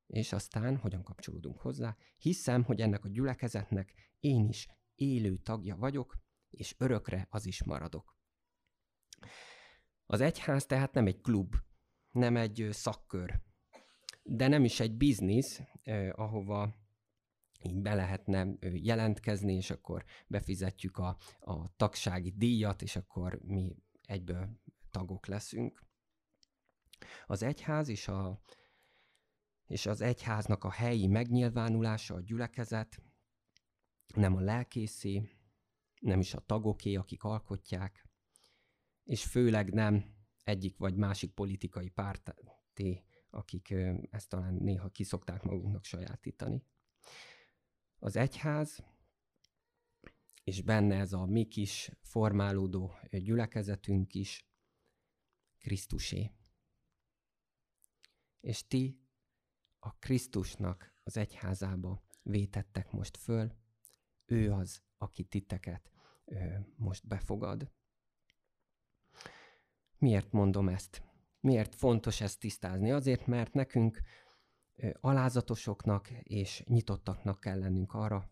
És 0.06 0.32
aztán, 0.32 0.76
hogyan 0.76 1.02
kapcsolódunk 1.02 1.60
hozzá, 1.60 1.96
hiszem, 2.18 2.64
hogy 2.64 2.80
ennek 2.80 3.04
a 3.04 3.08
gyülekezetnek 3.08 3.94
én 4.20 4.48
is 4.48 4.68
élő 4.94 5.36
tagja 5.36 5.76
vagyok, 5.76 6.20
és 6.52 6.74
örökre 6.78 7.26
az 7.30 7.46
is 7.46 7.64
maradok. 7.64 8.16
Az 10.06 10.20
egyház 10.20 10.66
tehát 10.66 10.92
nem 10.92 11.06
egy 11.06 11.20
klub, 11.20 11.54
nem 12.10 12.36
egy 12.36 12.68
szakkör, 12.70 13.40
de 14.22 14.48
nem 14.48 14.64
is 14.64 14.80
egy 14.80 14.96
biznisz, 14.96 15.60
eh, 15.82 16.18
ahova 16.18 16.74
így 17.62 17.80
be 17.80 17.94
lehetne 17.94 18.46
jelentkezni, 18.60 19.54
és 19.54 19.70
akkor 19.70 20.04
befizetjük 20.26 20.98
a, 20.98 21.16
a 21.40 21.76
tagsági 21.76 22.30
díjat, 22.36 22.82
és 22.82 22.96
akkor 22.96 23.40
mi 23.42 23.76
egyből 24.02 24.60
tagok 24.90 25.26
leszünk. 25.26 25.82
Az 27.26 27.42
egyház 27.42 27.88
és, 27.88 28.08
a, 28.08 28.40
és 29.66 29.86
az 29.86 30.00
egyháznak 30.00 30.64
a 30.64 30.70
helyi 30.70 31.06
megnyilvánulása, 31.06 32.14
a 32.14 32.20
gyülekezet, 32.20 33.02
nem 34.14 34.36
a 34.36 34.40
lelkészé, 34.40 35.22
nem 36.02 36.20
is 36.20 36.34
a 36.34 36.40
tagoké, 36.40 36.94
akik 36.94 37.24
alkotják, 37.24 38.06
és 39.04 39.24
főleg 39.24 39.72
nem 39.72 40.14
egyik 40.44 40.76
vagy 40.76 40.96
másik 40.96 41.34
politikai 41.34 41.88
párté, 41.88 43.04
akik 43.30 43.74
ezt 44.10 44.28
talán 44.28 44.54
néha 44.54 44.88
kiszokták 44.88 45.42
magunknak 45.42 45.84
sajátítani. 45.84 46.64
Az 47.98 48.16
egyház, 48.16 48.84
és 50.44 50.62
benne 50.62 50.96
ez 50.96 51.12
a 51.12 51.24
mi 51.26 51.44
kis 51.44 51.90
formálódó 52.00 52.94
gyülekezetünk 53.10 54.14
is 54.14 54.46
Krisztusé. 55.58 56.30
És 58.40 58.66
ti 58.66 59.00
a 59.78 59.96
Krisztusnak 59.98 60.94
az 61.02 61.16
egyházába 61.16 62.02
vétettek 62.22 62.90
most 62.90 63.16
föl, 63.16 63.56
ő 64.24 64.52
az, 64.52 64.82
aki 64.96 65.24
titeket 65.24 65.91
most 66.76 67.06
befogad. 67.06 67.72
Miért 69.98 70.32
mondom 70.32 70.68
ezt? 70.68 71.02
Miért 71.40 71.74
fontos 71.74 72.20
ezt 72.20 72.40
tisztázni? 72.40 72.90
Azért, 72.90 73.26
mert 73.26 73.52
nekünk 73.52 74.00
alázatosoknak 75.00 76.10
és 76.22 76.62
nyitottaknak 76.66 77.40
kell 77.40 77.58
lennünk 77.58 77.94
arra, 77.94 78.30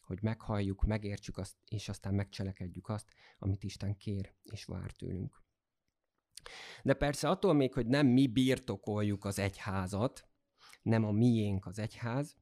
hogy 0.00 0.22
meghalljuk, 0.22 0.84
megértsük 0.84 1.38
azt, 1.38 1.56
és 1.68 1.88
aztán 1.88 2.14
megcselekedjük 2.14 2.88
azt, 2.88 3.12
amit 3.38 3.62
Isten 3.62 3.96
kér 3.96 4.34
és 4.42 4.64
vár 4.64 4.92
tőlünk. 4.92 5.42
De 6.82 6.94
persze 6.94 7.28
attól 7.28 7.52
még, 7.52 7.72
hogy 7.72 7.86
nem 7.86 8.06
mi 8.06 8.26
birtokoljuk 8.26 9.24
az 9.24 9.38
egyházat, 9.38 10.28
nem 10.82 11.04
a 11.04 11.10
miénk 11.10 11.66
az 11.66 11.78
egyház, 11.78 12.36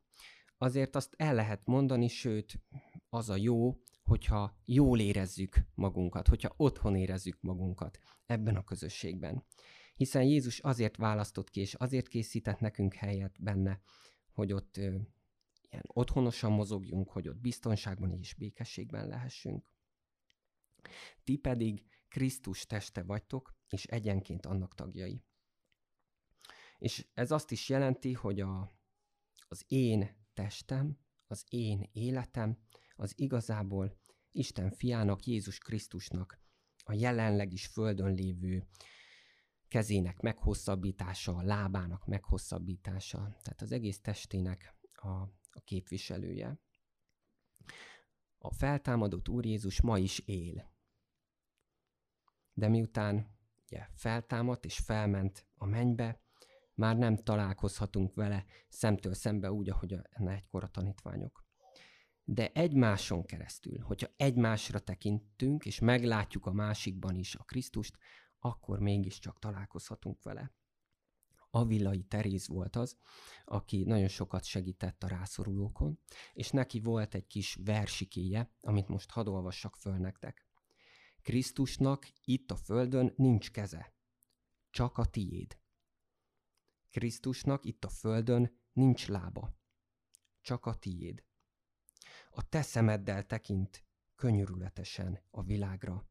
azért 0.58 0.96
azt 0.96 1.14
el 1.16 1.34
lehet 1.34 1.66
mondani, 1.66 2.08
sőt, 2.08 2.60
az 3.08 3.30
a 3.30 3.36
jó, 3.36 3.80
hogyha 4.08 4.58
jól 4.64 5.00
érezzük 5.00 5.56
magunkat, 5.74 6.28
hogyha 6.28 6.54
otthon 6.56 6.96
érezzük 6.96 7.40
magunkat 7.40 7.98
ebben 8.26 8.56
a 8.56 8.64
közösségben 8.64 9.44
hiszen 9.98 10.22
Jézus 10.22 10.58
azért 10.58 10.96
választott 10.96 11.50
ki, 11.50 11.60
és 11.60 11.74
azért 11.74 12.08
készített 12.08 12.60
nekünk 12.60 12.94
helyet 12.94 13.42
benne, 13.42 13.80
hogy 14.32 14.52
ott 14.52 14.76
ö, 14.76 14.82
ilyen 15.70 15.84
otthonosan 15.86 16.52
mozogjunk, 16.52 17.10
hogy 17.10 17.28
ott 17.28 17.40
biztonságban 17.40 18.12
és 18.12 18.34
békességben 18.34 19.08
lehessünk. 19.08 19.72
Ti 21.24 21.36
pedig 21.36 21.84
Krisztus 22.08 22.66
teste 22.66 23.02
vagytok, 23.02 23.56
és 23.68 23.84
egyenként 23.84 24.46
annak 24.46 24.74
tagjai. 24.74 25.22
És 26.78 27.06
ez 27.14 27.30
azt 27.30 27.50
is 27.50 27.68
jelenti, 27.68 28.12
hogy 28.12 28.40
a, 28.40 28.72
az 29.48 29.64
én 29.66 30.26
testem, 30.34 30.98
az 31.26 31.44
én 31.48 31.88
életem, 31.92 32.58
az 32.99 33.12
igazából 33.17 33.99
Isten 34.33 34.71
fiának, 34.71 35.25
Jézus 35.25 35.59
Krisztusnak 35.59 36.40
a 36.85 36.93
jelenleg 36.93 37.52
is 37.52 37.67
földön 37.67 38.14
lévő 38.14 38.67
kezének 39.69 40.21
meghosszabbítása, 40.21 41.37
a 41.37 41.43
lábának 41.43 42.07
meghosszabbítása, 42.07 43.19
tehát 43.19 43.61
az 43.61 43.73
egész 43.73 44.00
testének 44.00 44.75
a, 44.93 45.09
a 45.50 45.61
képviselője. 45.64 46.61
A 48.38 48.52
feltámadott 48.52 49.28
Úr 49.28 49.45
Jézus 49.45 49.81
ma 49.81 49.99
is 49.99 50.19
él. 50.19 50.73
De 52.52 52.69
miután 52.69 53.37
ugye, 53.64 53.87
feltámadt 53.95 54.64
és 54.64 54.78
felment 54.78 55.47
a 55.55 55.67
mennybe, 55.67 56.21
már 56.75 56.97
nem 56.97 57.17
találkozhatunk 57.17 58.14
vele 58.14 58.45
szemtől 58.69 59.14
szembe 59.14 59.52
úgy, 59.52 59.71
ahogy 59.71 59.93
a, 59.93 60.02
egykor 60.31 60.64
a 60.64 60.69
tanítványok. 60.69 61.48
De 62.30 62.52
egymáson 62.52 63.25
keresztül, 63.25 63.78
hogyha 63.78 64.08
egymásra 64.16 64.78
tekintünk, 64.78 65.64
és 65.64 65.78
meglátjuk 65.78 66.47
a 66.47 66.52
másikban 66.52 67.16
is 67.16 67.35
a 67.35 67.42
Krisztust, 67.42 67.99
akkor 68.38 68.78
mégiscsak 68.78 69.38
találkozhatunk 69.38 70.23
vele. 70.23 70.54
Avillai 71.50 72.02
Teréz 72.02 72.49
volt 72.49 72.76
az, 72.76 72.99
aki 73.44 73.85
nagyon 73.85 74.08
sokat 74.08 74.44
segített 74.44 75.02
a 75.02 75.08
rászorulókon, 75.08 75.99
és 76.32 76.50
neki 76.50 76.80
volt 76.80 77.14
egy 77.14 77.26
kis 77.26 77.58
versikéje, 77.64 78.54
amit 78.61 78.88
most 78.88 79.11
hadd 79.11 79.26
olvassak 79.26 79.76
föl 79.76 79.97
nektek. 79.97 80.47
Krisztusnak 81.23 82.08
itt 82.25 82.50
a 82.50 82.56
földön 82.56 83.12
nincs 83.16 83.50
keze, 83.50 83.94
csak 84.70 84.99
a 84.99 85.04
tiéd. 85.04 85.58
Krisztusnak 86.90 87.64
itt 87.64 87.85
a 87.85 87.88
földön 87.88 88.61
nincs 88.73 89.08
lába, 89.08 89.56
csak 90.40 90.66
a 90.66 90.75
tiéd. 90.75 91.26
A 92.38 92.49
te 92.49 92.62
szemeddel 92.62 93.26
tekint 93.26 93.85
könyörületesen 94.14 95.23
a 95.30 95.42
világra, 95.42 96.09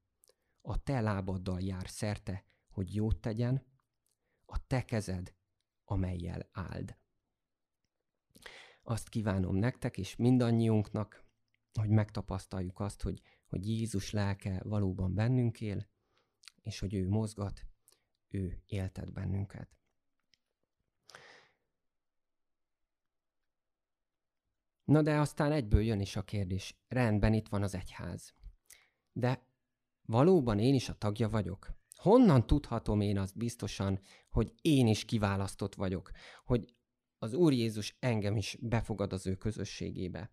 a 0.61 0.83
te 0.83 1.01
lábaddal 1.01 1.61
jár 1.61 1.89
szerte, 1.89 2.45
hogy 2.69 2.95
jót 2.95 3.21
tegyen, 3.21 3.65
a 4.45 4.67
te 4.67 4.85
kezed, 4.85 5.35
amelyel 5.83 6.49
áld. 6.51 6.97
Azt 8.81 9.09
kívánom 9.09 9.55
nektek 9.55 9.97
és 9.97 10.15
mindannyiunknak, 10.15 11.25
hogy 11.73 11.89
megtapasztaljuk 11.89 12.79
azt, 12.79 13.01
hogy, 13.01 13.21
hogy 13.47 13.67
Jézus 13.67 14.11
lelke 14.11 14.61
valóban 14.63 15.13
bennünk 15.13 15.61
él, 15.61 15.89
és 16.61 16.79
hogy 16.79 16.93
ő 16.93 17.09
mozgat, 17.09 17.65
ő 18.27 18.63
éltet 18.65 19.13
bennünket. 19.13 19.77
Na 24.87 25.01
de 25.01 25.19
aztán 25.19 25.51
egyből 25.51 25.81
jön 25.81 25.99
is 25.99 26.15
a 26.15 26.23
kérdés. 26.23 26.79
Rendben, 26.87 27.33
itt 27.33 27.47
van 27.47 27.63
az 27.63 27.75
egyház. 27.75 28.33
De 29.11 29.47
valóban 30.01 30.59
én 30.59 30.73
is 30.73 30.89
a 30.89 30.97
tagja 30.97 31.29
vagyok? 31.29 31.71
Honnan 31.95 32.47
tudhatom 32.47 33.01
én 33.01 33.17
azt 33.17 33.37
biztosan, 33.37 33.99
hogy 34.29 34.53
én 34.61 34.87
is 34.87 35.05
kiválasztott 35.05 35.75
vagyok, 35.75 36.11
hogy 36.45 36.75
az 37.17 37.33
Úr 37.33 37.53
Jézus 37.53 37.95
engem 37.99 38.37
is 38.37 38.57
befogad 38.61 39.13
az 39.13 39.27
ő 39.27 39.35
közösségébe, 39.35 40.31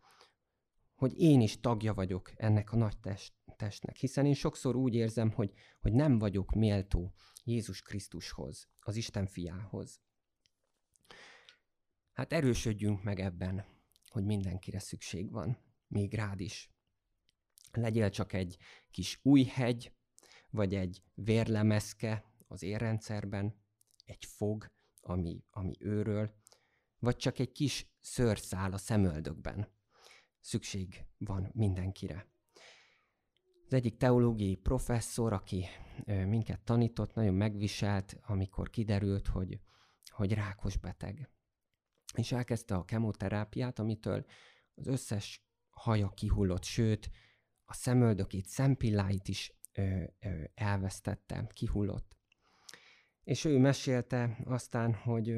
hogy 0.95 1.21
én 1.21 1.41
is 1.41 1.61
tagja 1.61 1.95
vagyok 1.95 2.33
ennek 2.37 2.73
a 2.73 2.77
nagy 2.77 2.99
test, 3.01 3.35
testnek, 3.57 3.97
hiszen 3.97 4.27
én 4.27 4.35
sokszor 4.35 4.77
úgy 4.77 4.95
érzem, 4.95 5.31
hogy, 5.31 5.53
hogy 5.81 5.93
nem 5.93 6.19
vagyok 6.19 6.53
méltó 6.53 7.15
Jézus 7.45 7.83
Krisztushoz, 7.83 8.69
az 8.81 8.97
Isten 8.97 9.27
fiához. 9.27 10.01
Hát 12.13 12.33
erősödjünk 12.33 13.03
meg 13.03 13.21
ebben, 13.21 13.74
hogy 14.15 14.25
mindenkire 14.25 14.79
szükség 14.79 15.31
van, 15.31 15.59
még 15.87 16.15
rád 16.15 16.41
is. 16.41 16.71
Legyél 17.73 18.11
csak 18.11 18.33
egy 18.33 18.57
kis 18.91 19.21
új 19.23 19.45
hegy, 19.45 19.93
vagy 20.51 20.75
egy 20.75 21.03
vérlemeszke 21.15 22.25
az 22.47 22.63
érrendszerben, 22.63 23.55
egy 24.05 24.25
fog, 24.25 24.71
ami, 25.01 25.45
ami 25.51 25.77
őről, 25.79 26.35
vagy 26.99 27.17
csak 27.17 27.39
egy 27.39 27.53
kis 27.53 27.87
szőrszál 28.01 28.73
a 28.73 28.79
szemöldökben. 28.79 29.69
Szükség 30.41 31.05
van 31.19 31.51
mindenkire. 31.55 32.27
Az 33.67 33.73
egyik 33.73 33.97
teológiai 33.97 34.57
professzor, 34.57 35.33
aki 35.33 35.65
minket 36.07 36.61
tanított, 36.61 37.15
nagyon 37.15 37.35
megviselt, 37.35 38.17
amikor 38.23 38.71
kiderült, 38.71 39.27
hogy, 39.27 39.61
hogy 40.11 40.33
rákos 40.33 40.77
beteg. 40.77 41.34
És 42.15 42.33
elkezdte 42.33 42.75
a 42.75 42.85
kemoterápiát, 42.85 43.79
amitől 43.79 44.27
az 44.75 44.87
összes 44.87 45.47
haja 45.71 46.09
kihullott, 46.09 46.65
sőt, 46.65 47.11
a 47.65 47.75
szemöldökét, 47.75 48.47
szempilláit 48.47 49.29
is 49.29 49.57
ö, 49.73 50.05
ö, 50.21 50.45
elvesztette, 50.55 51.47
kihullott. 51.53 52.17
És 53.25 53.45
ő 53.45 53.59
mesélte 53.59 54.39
aztán, 54.45 54.95
hogy, 54.95 55.35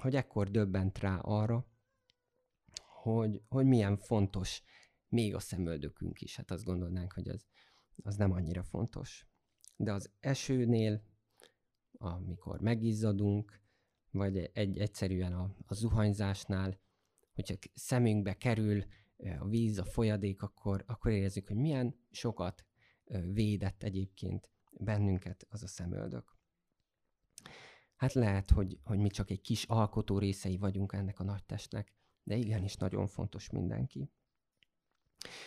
hogy 0.00 0.16
ekkor 0.16 0.50
döbbent 0.50 0.98
rá 0.98 1.16
arra, 1.16 1.66
hogy, 3.02 3.42
hogy 3.48 3.66
milyen 3.66 3.96
fontos 3.96 4.62
még 5.08 5.34
a 5.34 5.40
szemöldökünk 5.40 6.20
is. 6.20 6.36
Hát 6.36 6.50
azt 6.50 6.64
gondolnánk, 6.64 7.12
hogy 7.12 7.28
az, 7.28 7.46
az 8.02 8.16
nem 8.16 8.32
annyira 8.32 8.62
fontos. 8.62 9.26
De 9.76 9.92
az 9.92 10.10
esőnél, 10.20 11.02
amikor 11.92 12.60
megizzadunk, 12.60 13.60
vagy 14.10 14.50
egy 14.52 14.78
egyszerűen 14.78 15.32
a, 15.32 15.54
a 15.66 15.74
zuhanyzásnál, 15.74 16.80
hogyha 17.34 17.54
szemünkbe 17.74 18.34
kerül 18.34 18.84
a 19.38 19.48
víz, 19.48 19.78
a 19.78 19.84
folyadék, 19.84 20.42
akkor, 20.42 20.84
akkor 20.86 21.12
érezzük, 21.12 21.46
hogy 21.46 21.56
milyen 21.56 21.94
sokat 22.10 22.66
védett 23.32 23.82
egyébként 23.82 24.50
bennünket 24.70 25.46
az 25.48 25.62
a 25.62 25.66
szemöldök. 25.66 26.36
Hát 27.96 28.12
lehet, 28.12 28.50
hogy, 28.50 28.78
hogy 28.82 28.98
mi 28.98 29.08
csak 29.08 29.30
egy 29.30 29.40
kis 29.40 29.64
alkotó 29.64 30.18
részei 30.18 30.56
vagyunk 30.56 30.92
ennek 30.92 31.20
a 31.20 31.24
nagy 31.24 31.44
testnek, 31.44 31.92
de 32.22 32.36
igenis 32.36 32.76
nagyon 32.76 33.06
fontos 33.06 33.50
mindenki. 33.50 34.10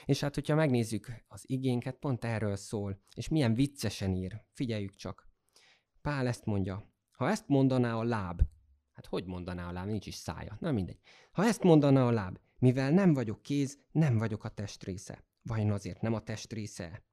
És 0.05 0.19
hát, 0.19 0.35
hogyha 0.35 0.55
megnézzük 0.55 1.23
az 1.27 1.43
igénket, 1.49 1.95
pont 1.95 2.25
erről 2.25 2.55
szól, 2.55 3.01
és 3.15 3.27
milyen 3.27 3.53
viccesen 3.53 4.15
ír, 4.15 4.43
figyeljük 4.53 4.95
csak. 4.95 5.29
Pál 6.01 6.27
ezt 6.27 6.45
mondja, 6.45 6.90
ha 7.21 7.29
ezt 7.29 7.47
mondaná 7.47 7.95
a 7.95 8.03
láb, 8.03 8.41
hát 8.91 9.05
hogy 9.05 9.25
mondaná 9.25 9.67
a 9.67 9.71
láb, 9.71 9.87
nincs 9.87 10.05
is 10.05 10.15
szája, 10.15 10.57
na 10.59 10.71
mindegy. 10.71 10.99
Ha 11.31 11.45
ezt 11.45 11.63
mondaná 11.63 12.05
a 12.05 12.11
láb, 12.11 12.39
mivel 12.59 12.91
nem 12.91 13.13
vagyok 13.13 13.41
kéz, 13.41 13.79
nem 13.91 14.17
vagyok 14.17 14.43
a 14.43 14.49
test 14.49 14.83
része. 14.83 15.23
Vajon 15.41 15.71
azért 15.71 16.01
nem 16.01 16.13
a 16.13 16.23
test 16.23 16.53
része? 16.53 17.03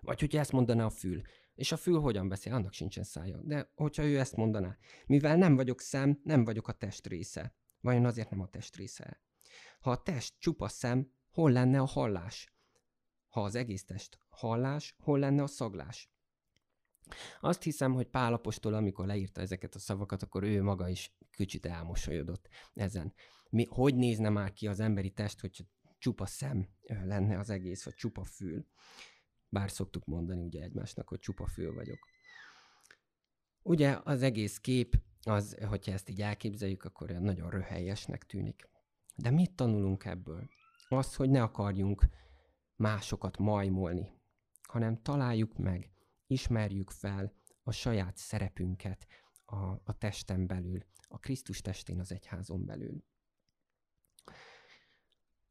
Vagy 0.00 0.20
hogyha 0.20 0.38
ezt 0.38 0.52
mondaná 0.52 0.84
a 0.84 0.90
fül, 0.90 1.22
és 1.54 1.72
a 1.72 1.76
fül 1.76 2.00
hogyan 2.00 2.28
beszél, 2.28 2.54
annak 2.54 2.72
sincsen 2.72 3.04
szája. 3.04 3.40
De 3.42 3.72
hogyha 3.74 4.04
ő 4.04 4.18
ezt 4.18 4.36
mondaná, 4.36 4.76
mivel 5.06 5.36
nem 5.36 5.56
vagyok 5.56 5.80
szem, 5.80 6.20
nem 6.24 6.44
vagyok 6.44 6.68
a 6.68 6.72
test 6.72 7.06
része. 7.06 7.54
Vajon 7.80 8.04
azért 8.04 8.30
nem 8.30 8.40
a 8.40 8.48
test 8.48 8.76
része? 8.76 9.20
Ha 9.80 9.90
a 9.90 10.02
test 10.02 10.34
csupa 10.38 10.68
szem, 10.68 11.12
hol 11.30 11.50
lenne 11.50 11.80
a 11.80 11.86
hallás? 11.86 12.52
Ha 13.28 13.42
az 13.42 13.54
egész 13.54 13.84
test 13.84 14.18
hallás, 14.28 14.96
hol 14.98 15.18
lenne 15.18 15.42
a 15.42 15.46
szaglás? 15.46 16.10
Azt 17.40 17.62
hiszem, 17.62 17.92
hogy 17.92 18.06
Pálapostól, 18.06 18.74
amikor 18.74 19.06
leírta 19.06 19.40
ezeket 19.40 19.74
a 19.74 19.78
szavakat, 19.78 20.22
akkor 20.22 20.42
ő 20.42 20.62
maga 20.62 20.88
is 20.88 21.16
kicsit 21.30 21.66
elmosolyodott 21.66 22.48
ezen. 22.74 23.14
Mi, 23.50 23.66
hogy 23.70 23.94
nézne 23.94 24.28
már 24.28 24.52
ki 24.52 24.66
az 24.66 24.80
emberi 24.80 25.10
test, 25.10 25.40
hogy 25.40 25.66
csupa 25.98 26.26
szem 26.26 26.68
lenne 26.86 27.38
az 27.38 27.50
egész, 27.50 27.84
vagy 27.84 27.94
csupa 27.94 28.24
fül? 28.24 28.66
Bár 29.48 29.70
szoktuk 29.70 30.04
mondani 30.04 30.42
ugye 30.42 30.62
egymásnak, 30.62 31.08
hogy 31.08 31.18
csupa 31.18 31.46
fül 31.46 31.74
vagyok. 31.74 31.98
Ugye 33.62 33.98
az 34.04 34.22
egész 34.22 34.58
kép, 34.58 35.00
az, 35.22 35.56
hogyha 35.68 35.92
ezt 35.92 36.08
így 36.08 36.20
elképzeljük, 36.20 36.84
akkor 36.84 37.10
nagyon 37.10 37.50
röhelyesnek 37.50 38.26
tűnik. 38.26 38.68
De 39.16 39.30
mit 39.30 39.54
tanulunk 39.54 40.04
ebből? 40.04 40.48
Az, 40.88 41.14
hogy 41.14 41.30
ne 41.30 41.42
akarjunk 41.42 42.06
másokat 42.76 43.38
majmolni, 43.38 44.08
hanem 44.62 45.02
találjuk 45.02 45.58
meg, 45.58 45.90
ismerjük 46.26 46.90
fel 46.90 47.32
a 47.62 47.72
saját 47.72 48.16
szerepünket 48.16 49.06
a, 49.44 49.56
a 49.84 49.98
testen 49.98 50.46
belül, 50.46 50.84
a 51.08 51.18
Krisztus 51.18 51.60
testén 51.60 52.00
az 52.00 52.12
egyházon 52.12 52.64
belül. 52.64 53.04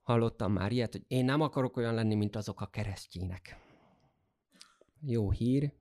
Hallottam 0.02 0.52
már 0.52 0.72
ilyet, 0.72 0.92
hogy 0.92 1.04
én 1.08 1.26
nem 1.26 1.42
akarok 1.42 1.78
olyan 1.78 1.94
lenni, 1.94 2.16
mint 2.16 2.36
azok 2.36 2.62
a 2.62 2.70
keresztjének. 2.70 3.60
Jó 5.00 5.32
hír, 5.32 5.74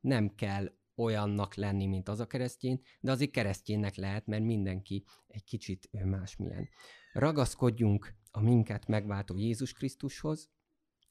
nem 0.00 0.34
kell 0.34 0.72
olyannak 0.94 1.54
lenni, 1.54 1.86
mint 1.86 2.08
az 2.08 2.20
a 2.20 2.26
keresztjén, 2.26 2.80
de 3.00 3.10
azért 3.10 3.30
keresztjénnek 3.30 3.94
lehet, 3.94 4.26
mert 4.26 4.42
mindenki 4.42 5.04
egy 5.26 5.44
kicsit 5.44 6.04
másmilyen. 6.04 6.68
Ragaszkodjunk 7.12 8.14
a 8.30 8.40
minket 8.40 8.86
megváltó 8.86 9.36
Jézus 9.36 9.72
Krisztushoz, 9.72 10.50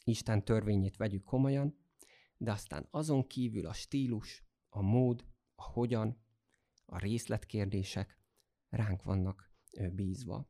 Isten 0.04 0.44
törvényét 0.44 0.98
vegyük 0.98 1.24
komolyan, 1.24 1.83
de 2.44 2.52
aztán 2.52 2.88
azon 2.92 3.28
kívül 3.28 3.66
a 3.66 3.74
stílus, 3.74 4.44
a 4.70 4.82
mód, 4.82 5.26
a 5.56 5.64
hogyan, 5.64 6.24
a 6.86 6.98
részletkérdések 6.98 8.18
ránk 8.70 9.04
vannak 9.04 9.52
bízva. 9.92 10.50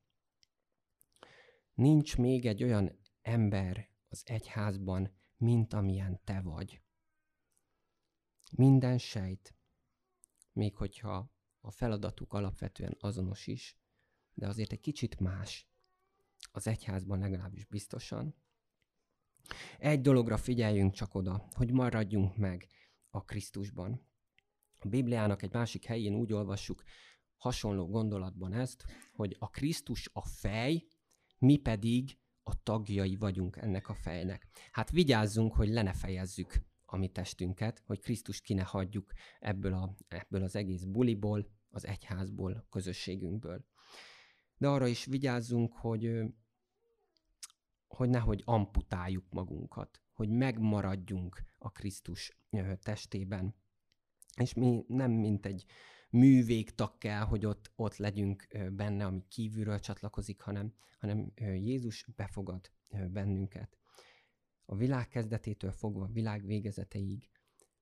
Nincs 1.74 2.18
még 2.18 2.46
egy 2.46 2.64
olyan 2.64 3.00
ember 3.22 3.90
az 4.08 4.22
egyházban, 4.26 5.16
mint 5.38 5.74
amilyen 5.74 6.24
te 6.24 6.42
vagy. 6.42 6.82
Minden 8.56 8.98
sejt, 8.98 9.56
még 10.52 10.76
hogyha 10.76 11.32
a 11.60 11.72
feladatuk 11.72 12.34
alapvetően 12.34 12.98
azonos 13.00 13.48
is, 13.48 13.78
de 14.34 14.48
azért 14.48 14.72
egy 14.72 14.80
kicsit 14.80 15.20
más. 15.20 15.68
Az 16.52 16.68
egyházban 16.68 17.20
legalábbis 17.20 17.66
biztosan. 17.66 18.36
Egy 19.80 20.02
dologra 20.02 20.38
figyeljünk 20.38 20.94
csak 20.94 21.16
oda, 21.16 21.48
hogy 21.52 21.72
maradjunk 21.72 22.38
meg 22.38 22.68
a 23.10 23.24
Krisztusban. 23.24 24.08
A 24.80 24.88
Bibliának 24.88 25.42
egy 25.42 25.54
másik 25.54 25.86
helyén 25.86 26.16
úgy 26.16 26.34
olvassuk 26.34 26.84
hasonló 27.38 27.88
gondolatban 27.88 28.54
ezt, 28.54 28.84
hogy 29.14 29.36
a 29.40 29.50
Krisztus 29.50 30.10
a 30.14 30.26
fej, 30.26 30.84
mi 31.38 31.58
pedig 31.58 32.18
a 32.44 32.64
tagjai 32.64 33.16
vagyunk 33.16 33.58
ennek 33.58 33.90
a 33.90 33.94
fejnek. 33.94 34.48
Hát 34.72 34.92
vigyázzunk, 34.92 35.54
hogy 35.54 35.70
le 35.70 35.82
ne 35.82 35.94
fejezzük 35.94 36.54
a 36.86 36.98
mi 36.98 37.08
testünket, 37.08 37.84
hogy 37.86 38.00
Krisztust 38.00 38.44
ki 38.44 38.54
ne 38.54 38.64
hagyjuk 38.64 39.12
ebből, 39.40 39.74
a, 39.74 39.96
ebből 40.08 40.44
az 40.44 40.56
egész 40.56 40.84
buliból, 40.84 41.48
az 41.70 41.86
egyházból, 41.86 42.54
a 42.54 42.68
közösségünkből. 42.70 43.66
De 44.58 44.68
arra 44.68 44.88
is 44.88 45.06
vigyázzunk, 45.06 45.74
hogy, 45.74 46.22
hogy 47.94 48.10
nehogy 48.10 48.42
amputáljuk 48.46 49.26
magunkat, 49.30 50.02
hogy 50.14 50.30
megmaradjunk 50.30 51.44
a 51.58 51.72
Krisztus 51.72 52.38
testében. 52.82 53.56
És 54.36 54.54
mi 54.54 54.86
nem 54.88 55.12
mint 55.12 55.46
egy 55.46 55.66
művégtag 56.10 56.98
kell, 56.98 57.22
hogy 57.22 57.46
ott, 57.46 57.72
ott 57.76 57.98
legyünk 57.98 58.48
benne, 58.72 59.06
ami 59.06 59.24
kívülről 59.28 59.80
csatlakozik, 59.80 60.42
hanem, 60.42 60.74
hanem 61.00 61.32
Jézus 61.36 62.06
befogad 62.16 62.72
bennünket. 63.10 63.78
A 64.66 64.76
világ 64.76 65.08
kezdetétől 65.08 65.72
fogva 65.72 66.04
a 66.04 66.12
világ 66.12 66.46
végezeteig 66.46 67.30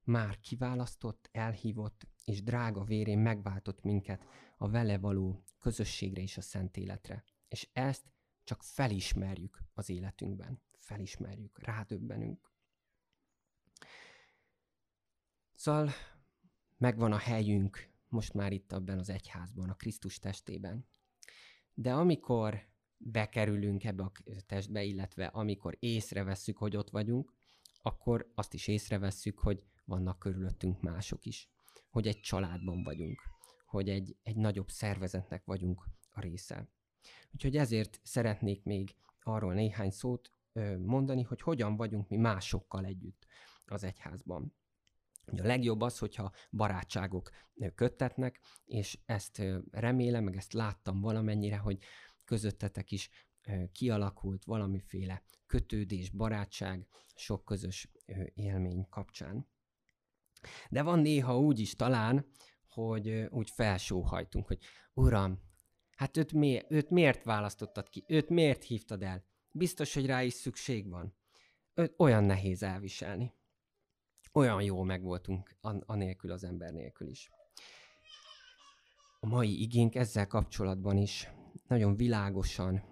már 0.04 0.40
kiválasztott, 0.40 1.30
elhívott 1.32 2.08
és 2.26 2.44
drága 2.44 2.84
vérén 2.84 3.20
megváltott 3.20 3.82
minket 3.84 4.26
a 4.58 4.70
vele 4.70 4.98
való 4.98 5.44
közösségre 5.60 6.22
és 6.22 6.38
a 6.38 6.42
szent 6.42 6.78
életre. 6.78 7.24
És 7.48 7.70
ezt 7.74 8.06
csak 8.44 8.64
felismerjük 8.64 9.64
az 9.74 9.90
életünkben. 9.90 10.62
Felismerjük, 10.78 11.60
rádöbbenünk. 11.60 12.52
Szóval 15.54 15.90
megvan 16.78 17.12
a 17.12 17.18
helyünk 17.18 17.90
most 18.08 18.34
már 18.34 18.52
itt 18.52 18.72
abban 18.72 18.98
az 18.98 19.10
egyházban, 19.10 19.70
a 19.70 19.76
Krisztus 19.76 20.20
testében. 20.20 20.88
De 21.74 21.94
amikor 21.94 22.70
bekerülünk 22.98 23.84
ebbe 23.84 24.04
a 24.04 24.12
testbe, 24.46 24.84
illetve 24.84 25.26
amikor 25.26 25.78
észrevesszük, 25.80 26.58
hogy 26.58 26.76
ott 26.76 26.90
vagyunk, 26.90 27.34
akkor 27.82 28.32
azt 28.36 28.54
is 28.54 28.68
észrevesszük, 28.68 29.40
hogy 29.40 29.64
vannak 29.86 30.20
körülöttünk 30.20 30.82
mások 30.82 31.26
is. 31.26 31.50
Hogy 31.90 32.08
egy 32.08 32.20
családban 32.20 32.84
vagyunk, 32.84 33.22
hogy 33.66 33.90
egy, 33.90 34.18
egy 34.24 34.36
nagyobb 34.36 34.70
szervezetnek 34.70 35.46
vagyunk 35.46 35.86
a 36.10 36.20
része. 36.20 36.68
Úgyhogy 37.34 37.58
ezért 37.58 38.00
szeretnék 38.04 38.64
még 38.64 38.96
arról 39.24 39.54
néhány 39.54 39.90
szót 39.90 40.32
mondani, 40.78 41.22
hogy 41.22 41.42
hogyan 41.42 41.76
vagyunk 41.76 42.10
mi 42.10 42.18
másokkal 42.18 42.86
együtt 42.86 43.26
az 43.66 43.84
egyházban. 43.84 44.54
A 45.26 45.46
legjobb 45.46 45.82
az, 45.82 45.98
hogyha 45.98 46.32
barátságok 46.52 47.30
köttetnek, 47.76 48.40
és 48.66 49.00
ezt 49.06 49.42
remélem, 49.72 50.24
meg 50.24 50.36
ezt 50.36 50.54
láttam 50.54 51.02
valamennyire, 51.02 51.58
hogy 51.58 51.78
közöttetek 52.26 52.92
is 52.92 53.10
kialakult 53.72 54.44
valamiféle 54.44 55.24
kötődés, 55.46 56.10
barátság, 56.10 56.88
sok 57.16 57.46
közös 57.46 57.92
élmény 58.34 58.88
kapcsán. 58.90 59.48
De 60.70 60.82
van 60.82 61.00
néha 61.00 61.40
úgy 61.40 61.60
is 61.60 61.76
talán, 61.76 62.26
hogy 62.68 63.28
úgy 63.30 63.50
felsóhajtunk, 63.50 64.48
hogy 64.48 64.60
Uram, 64.94 65.40
hát 66.02 66.18
őt, 66.18 66.34
mi, 66.34 66.62
őt 66.70 66.90
miért 66.90 67.24
választottad 67.24 67.90
ki? 67.90 68.04
Őt 68.08 68.30
miért 68.30 68.64
hívtad 68.64 69.04
el? 69.04 69.26
Biztos, 69.52 69.94
hogy 69.94 70.06
rá 70.06 70.24
is 70.24 70.34
szükség 70.34 70.90
van. 70.90 71.14
Őt 71.74 71.94
olyan 71.98 72.24
nehéz 72.24 72.64
elviselni. 72.64 73.34
Olyan 74.34 74.62
jó 74.62 74.84
megvoltunk 74.84 75.58
anélkül 75.86 76.32
az 76.32 76.44
ember 76.44 76.72
nélkül 76.74 77.08
is. 77.08 77.32
A 79.20 79.28
mai 79.28 79.62
igénk 79.62 79.96
ezzel 79.96 80.28
kapcsolatban 80.28 80.98
is 80.98 81.30
nagyon 81.68 81.96
világosan 81.96 82.84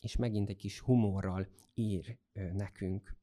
és 0.00 0.16
megint 0.16 0.48
egy 0.48 0.56
kis 0.56 0.80
humorral 0.80 1.48
ír 1.74 2.18
nekünk. 2.32 3.16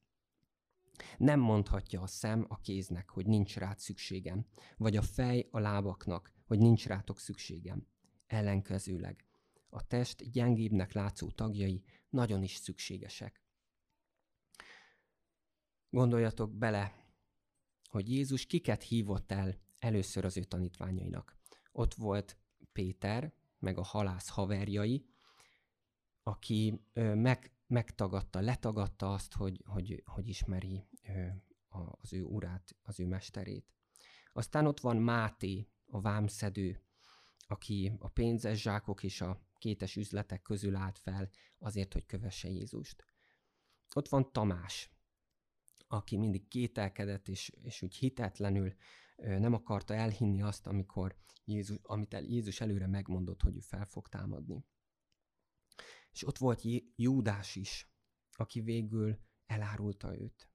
Nem 1.18 1.40
mondhatja 1.40 2.02
a 2.02 2.06
szem 2.06 2.46
a 2.48 2.60
kéznek, 2.60 3.10
hogy 3.10 3.26
nincs 3.26 3.56
rád 3.56 3.78
szükségem, 3.78 4.46
vagy 4.76 4.96
a 4.96 5.02
fej 5.02 5.48
a 5.50 5.58
lábaknak, 5.58 6.32
hogy 6.46 6.58
nincs 6.58 6.86
rátok 6.86 7.18
szükségem. 7.18 7.86
Ellenkezőleg 8.26 9.24
a 9.68 9.86
test 9.86 10.30
gyengébbnek 10.30 10.92
látszó 10.92 11.30
tagjai 11.30 11.84
nagyon 12.08 12.42
is 12.42 12.54
szükségesek. 12.54 13.42
Gondoljatok 15.90 16.54
bele, 16.54 17.04
hogy 17.88 18.10
Jézus 18.12 18.46
kiket 18.46 18.82
hívott 18.82 19.32
el 19.32 19.60
először 19.78 20.24
az 20.24 20.36
ő 20.36 20.44
tanítványainak. 20.44 21.36
Ott 21.72 21.94
volt 21.94 22.38
Péter, 22.72 23.32
meg 23.58 23.78
a 23.78 23.82
halász 23.82 24.28
haverjai, 24.28 25.06
aki 26.22 26.82
meg, 26.94 27.52
megtagadta, 27.66 28.40
letagadta 28.40 29.12
azt, 29.12 29.34
hogy, 29.34 29.62
hogy, 29.66 30.02
hogy 30.04 30.28
ismeri 30.28 30.88
az 32.00 32.12
ő 32.12 32.22
urát, 32.22 32.76
az 32.82 33.00
ő 33.00 33.06
mesterét. 33.06 33.74
Aztán 34.32 34.66
ott 34.66 34.80
van 34.80 34.96
Máté, 34.96 35.68
a 35.86 36.00
vámszedő, 36.00 36.85
aki 37.46 37.92
a 37.98 38.08
pénzes 38.08 38.60
zsákok 38.60 39.02
és 39.02 39.20
a 39.20 39.40
kétes 39.58 39.96
üzletek 39.96 40.42
közül 40.42 40.76
állt 40.76 40.98
fel 40.98 41.30
azért, 41.58 41.92
hogy 41.92 42.06
kövesse 42.06 42.48
Jézust. 42.48 43.04
Ott 43.94 44.08
van 44.08 44.32
Tamás, 44.32 44.90
aki 45.86 46.16
mindig 46.16 46.48
kételkedett, 46.48 47.28
és, 47.28 47.48
és 47.62 47.82
úgy 47.82 47.94
hitetlenül 47.94 48.74
nem 49.16 49.52
akarta 49.52 49.94
elhinni 49.94 50.42
azt, 50.42 50.66
amikor 50.66 51.16
Jézus, 51.44 51.78
amit 51.82 52.14
el, 52.14 52.22
Jézus 52.22 52.60
előre 52.60 52.86
megmondott, 52.86 53.42
hogy 53.42 53.56
ő 53.56 53.60
fel 53.60 53.84
fog 53.86 54.08
támadni. 54.08 54.64
És 56.10 56.26
ott 56.26 56.38
volt 56.38 56.62
Júdás 56.96 57.56
is, 57.56 57.90
aki 58.32 58.60
végül 58.60 59.18
elárulta 59.46 60.18
őt. 60.18 60.50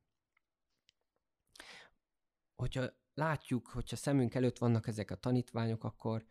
Hogyha 2.56 2.90
látjuk, 3.14 3.68
hogyha 3.68 3.96
szemünk 3.96 4.36
előtt 4.36 4.58
vannak 4.58 4.88
ezek 4.88 5.12
a 5.12 5.16
tanítványok, 5.16 5.84
akkor, 5.84 6.26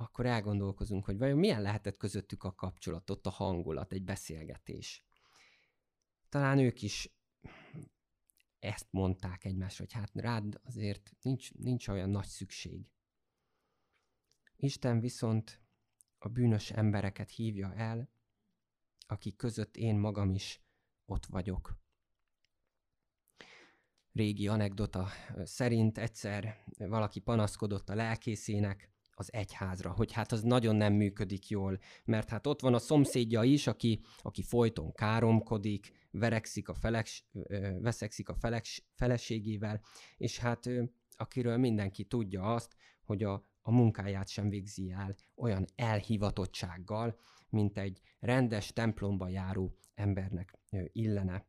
akkor 0.00 0.26
elgondolkozunk, 0.26 1.04
hogy 1.04 1.18
vajon 1.18 1.38
milyen 1.38 1.62
lehetett 1.62 1.96
közöttük 1.96 2.44
a 2.44 2.54
kapcsolat, 2.54 3.10
ott 3.10 3.26
a 3.26 3.30
hangulat, 3.30 3.92
egy 3.92 4.04
beszélgetés. 4.04 5.04
Talán 6.28 6.58
ők 6.58 6.82
is 6.82 7.10
ezt 8.58 8.86
mondták 8.90 9.44
egymásra, 9.44 9.84
hogy 9.84 9.92
hát 9.92 10.10
rád 10.14 10.60
azért 10.64 11.10
nincs, 11.22 11.54
nincs 11.54 11.88
olyan 11.88 12.10
nagy 12.10 12.26
szükség. 12.26 12.90
Isten 14.56 15.00
viszont 15.00 15.60
a 16.18 16.28
bűnös 16.28 16.70
embereket 16.70 17.30
hívja 17.30 17.74
el, 17.74 18.10
akik 19.06 19.36
között 19.36 19.76
én 19.76 19.96
magam 19.96 20.34
is 20.34 20.62
ott 21.04 21.26
vagyok. 21.26 21.76
Régi 24.12 24.48
anekdota 24.48 25.08
szerint 25.42 25.98
egyszer 25.98 26.64
valaki 26.76 27.20
panaszkodott 27.20 27.88
a 27.88 27.94
lelkészének 27.94 28.96
az 29.18 29.32
egyházra, 29.32 29.90
hogy 29.90 30.12
hát 30.12 30.32
az 30.32 30.42
nagyon 30.42 30.76
nem 30.76 30.92
működik 30.92 31.48
jól, 31.48 31.78
mert 32.04 32.28
hát 32.28 32.46
ott 32.46 32.60
van 32.60 32.74
a 32.74 32.78
szomszédja 32.78 33.42
is, 33.42 33.66
aki, 33.66 34.00
aki 34.18 34.42
folyton 34.42 34.92
káromkodik, 34.92 35.92
verekszik 36.10 36.68
a 36.68 36.74
feleks, 36.74 37.24
veszekszik 37.80 38.28
a 38.28 38.34
feleks, 38.34 38.82
feleségével, 38.94 39.80
és 40.16 40.38
hát 40.38 40.70
akiről 41.16 41.56
mindenki 41.56 42.04
tudja 42.04 42.54
azt, 42.54 42.76
hogy 43.04 43.22
a, 43.22 43.46
a 43.62 43.70
munkáját 43.70 44.28
sem 44.28 44.48
végzi 44.48 44.90
el 44.90 45.16
olyan 45.34 45.64
elhivatottsággal, 45.74 47.18
mint 47.48 47.78
egy 47.78 48.00
rendes 48.18 48.72
templomba 48.72 49.28
járó 49.28 49.76
embernek 49.94 50.58
illene. 50.92 51.46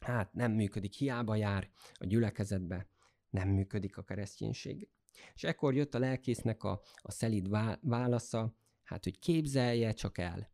Hát 0.00 0.32
nem 0.32 0.52
működik, 0.52 0.92
hiába 0.92 1.34
jár 1.34 1.70
a 1.94 2.06
gyülekezetbe, 2.06 2.88
nem 3.30 3.48
működik 3.48 3.96
a 3.96 4.02
kereszténység. 4.02 4.88
És 5.34 5.44
ekkor 5.44 5.74
jött 5.74 5.94
a 5.94 5.98
lelkésznek 5.98 6.62
a, 6.62 6.82
a 6.94 7.10
szelid 7.10 7.48
válasza, 7.80 8.56
hát 8.82 9.04
hogy 9.04 9.18
képzelje 9.18 9.92
csak 9.92 10.18
el, 10.18 10.50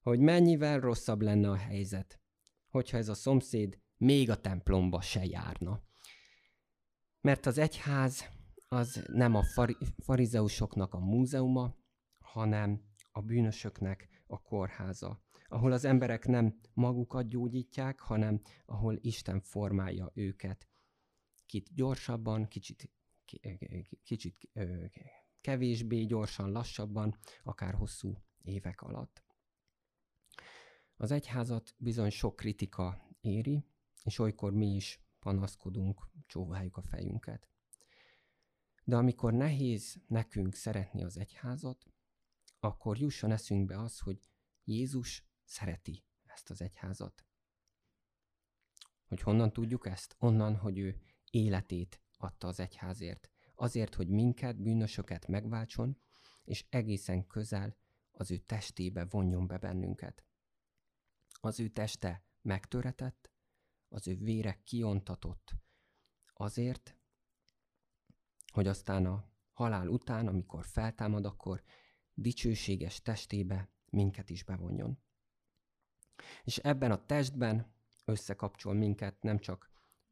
hogy 0.00 0.20
mennyivel 0.20 0.80
rosszabb 0.80 1.22
lenne 1.22 1.50
a 1.50 1.56
helyzet, 1.56 2.20
hogyha 2.68 2.96
ez 2.96 3.08
a 3.08 3.14
szomszéd 3.14 3.78
még 3.96 4.30
a 4.30 4.40
templomba 4.40 5.00
se 5.00 5.24
járna. 5.24 5.82
Mert 7.20 7.46
az 7.46 7.58
egyház 7.58 8.24
az 8.68 9.04
nem 9.12 9.34
a 9.34 9.42
fari- 9.42 9.78
farizeusoknak 9.98 10.94
a 10.94 10.98
múzeuma, 10.98 11.76
hanem 12.18 12.82
a 13.12 13.20
bűnösöknek 13.20 14.08
a 14.26 14.42
kórháza, 14.42 15.22
ahol 15.48 15.72
az 15.72 15.84
emberek 15.84 16.26
nem 16.26 16.60
magukat 16.74 17.28
gyógyítják, 17.28 18.00
hanem 18.00 18.40
ahol 18.66 18.98
Isten 19.00 19.40
formálja 19.40 20.10
őket. 20.14 20.68
Kit 21.46 21.74
gyorsabban, 21.74 22.48
kicsit, 22.48 22.90
kicsit 24.02 24.50
kevésbé 25.40 26.04
gyorsan, 26.04 26.50
lassabban, 26.50 27.18
akár 27.42 27.74
hosszú 27.74 28.22
évek 28.42 28.82
alatt. 28.82 29.24
Az 30.96 31.10
egyházat 31.10 31.74
bizony 31.78 32.10
sok 32.10 32.36
kritika 32.36 33.08
éri, 33.20 33.64
és 34.04 34.18
olykor 34.18 34.52
mi 34.52 34.74
is 34.74 35.00
panaszkodunk, 35.18 36.10
csóváljuk 36.26 36.76
a 36.76 36.82
fejünket. 36.82 37.48
De 38.84 38.96
amikor 38.96 39.32
nehéz 39.32 40.02
nekünk 40.06 40.54
szeretni 40.54 41.04
az 41.04 41.18
egyházat, 41.18 41.86
akkor 42.60 42.98
jusson 42.98 43.30
eszünkbe 43.30 43.80
az, 43.80 43.98
hogy 43.98 44.20
Jézus 44.64 45.26
szereti 45.44 46.04
ezt 46.24 46.50
az 46.50 46.60
egyházat. 46.60 47.24
Hogy 49.08 49.20
honnan 49.20 49.52
tudjuk 49.52 49.86
ezt? 49.86 50.16
Onnan, 50.18 50.56
hogy 50.56 50.78
ő 50.78 51.00
életét 51.30 52.00
adta 52.16 52.46
az 52.46 52.60
egyházért. 52.60 53.30
Azért, 53.54 53.94
hogy 53.94 54.08
minket, 54.08 54.62
bűnösöket 54.62 55.26
megváltson, 55.26 56.00
és 56.44 56.66
egészen 56.68 57.26
közel 57.26 57.76
az 58.10 58.30
ő 58.30 58.36
testébe 58.36 59.04
vonjon 59.04 59.46
be 59.46 59.58
bennünket. 59.58 60.24
Az 61.40 61.60
ő 61.60 61.68
teste 61.68 62.24
megtöretett, 62.42 63.30
az 63.88 64.08
ő 64.08 64.16
vére 64.16 64.60
kiontatott, 64.64 65.54
azért, 66.32 66.96
hogy 68.52 68.66
aztán 68.66 69.06
a 69.06 69.30
halál 69.52 69.88
után, 69.88 70.26
amikor 70.26 70.64
feltámad, 70.64 71.24
akkor 71.24 71.62
dicsőséges 72.14 73.02
testébe 73.02 73.70
minket 73.90 74.30
is 74.30 74.44
bevonjon. 74.44 74.98
És 76.44 76.56
ebben 76.56 76.90
a 76.90 77.06
testben 77.06 77.74
összekapcsol 78.04 78.74
minket 78.74 79.22
nem 79.22 79.38
csak 79.38 79.70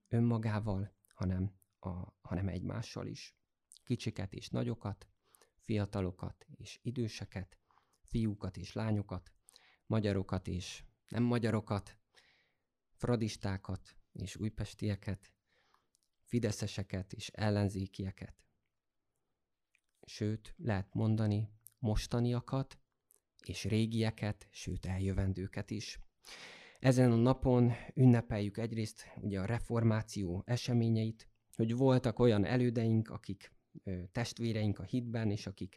önmagával, 0.08 0.94
hanem, 1.14 1.58
a, 1.84 2.16
hanem 2.20 2.48
egymással 2.48 3.06
is. 3.06 3.36
Kicsiket 3.84 4.32
és 4.32 4.48
nagyokat, 4.48 5.08
fiatalokat 5.56 6.46
és 6.56 6.78
időseket, 6.82 7.58
fiúkat 8.02 8.56
és 8.56 8.72
lányokat, 8.72 9.32
magyarokat 9.86 10.46
és 10.46 10.84
nem 11.08 11.22
magyarokat, 11.22 11.98
fradistákat 12.90 13.96
és 14.12 14.36
újpestieket, 14.36 15.32
fideszeseket 16.22 17.12
és 17.12 17.28
ellenzékieket. 17.28 18.44
Sőt, 20.06 20.54
lehet 20.56 20.94
mondani 20.94 21.50
mostaniakat 21.78 22.78
és 23.46 23.64
régieket, 23.64 24.48
sőt 24.50 24.86
eljövendőket 24.86 25.70
is. 25.70 25.98
Ezen 26.78 27.12
a 27.12 27.16
napon 27.16 27.72
ünnepeljük 27.94 28.58
egyrészt 28.58 29.06
ugye 29.16 29.40
a 29.40 29.44
reformáció 29.44 30.42
eseményeit, 30.46 31.28
hogy 31.56 31.76
voltak 31.76 32.18
olyan 32.18 32.44
elődeink, 32.44 33.08
akik 33.10 33.52
testvéreink 34.12 34.78
a 34.78 34.82
hitben, 34.82 35.30
és 35.30 35.46
akik 35.46 35.76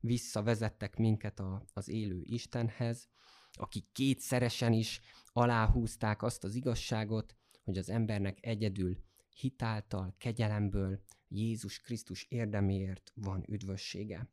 visszavezettek 0.00 0.96
minket 0.96 1.40
a, 1.40 1.64
az 1.72 1.88
élő 1.88 2.20
Istenhez, 2.24 3.08
akik 3.52 3.92
kétszeresen 3.92 4.72
is 4.72 5.00
aláhúzták 5.32 6.22
azt 6.22 6.44
az 6.44 6.54
igazságot, 6.54 7.36
hogy 7.64 7.78
az 7.78 7.88
embernek 7.88 8.46
egyedül 8.46 8.98
hitáltal, 9.34 10.14
kegyelemből, 10.18 11.00
Jézus 11.28 11.80
Krisztus 11.80 12.26
érdeméért 12.28 13.12
van 13.14 13.44
üdvössége. 13.48 14.30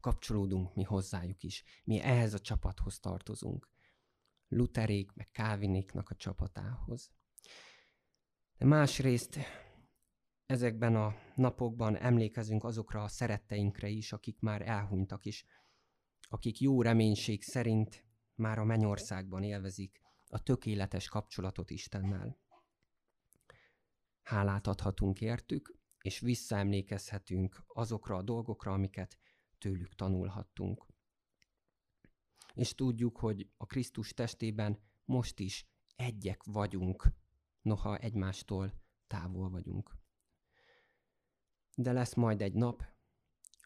Kapcsolódunk 0.00 0.74
mi 0.74 0.82
hozzájuk 0.82 1.42
is. 1.42 1.64
Mi 1.84 2.00
ehhez 2.00 2.34
a 2.34 2.38
csapathoz 2.38 3.00
tartozunk. 3.00 3.68
Luterék, 4.48 5.12
meg 5.12 5.30
Kávinéknak 5.30 6.10
a 6.10 6.14
csapatához. 6.14 7.10
De 8.60 8.66
másrészt 8.66 9.38
ezekben 10.46 10.96
a 10.96 11.14
napokban 11.34 11.96
emlékezünk 11.96 12.64
azokra 12.64 13.02
a 13.02 13.08
szeretteinkre 13.08 13.88
is, 13.88 14.12
akik 14.12 14.40
már 14.40 14.68
elhunytak 14.68 15.24
is, 15.24 15.44
akik 16.28 16.60
jó 16.60 16.82
reménység 16.82 17.42
szerint 17.42 18.04
már 18.34 18.58
a 18.58 18.64
mennyországban 18.64 19.42
élvezik 19.42 20.00
a 20.26 20.42
tökéletes 20.42 21.08
kapcsolatot 21.08 21.70
Istennel. 21.70 22.38
Hálát 24.22 24.66
adhatunk 24.66 25.20
értük, 25.20 25.74
és 26.02 26.18
visszaemlékezhetünk 26.18 27.64
azokra 27.66 28.16
a 28.16 28.22
dolgokra, 28.22 28.72
amiket 28.72 29.18
tőlük 29.58 29.94
tanulhattunk. 29.94 30.86
És 32.54 32.74
tudjuk, 32.74 33.18
hogy 33.18 33.50
a 33.56 33.66
Krisztus 33.66 34.12
testében 34.12 34.78
most 35.04 35.38
is 35.38 35.66
egyek 35.96 36.42
vagyunk, 36.44 37.18
noha 37.62 37.96
egymástól 37.96 38.72
távol 39.06 39.50
vagyunk. 39.50 39.96
De 41.74 41.92
lesz 41.92 42.14
majd 42.14 42.42
egy 42.42 42.54
nap, 42.54 42.82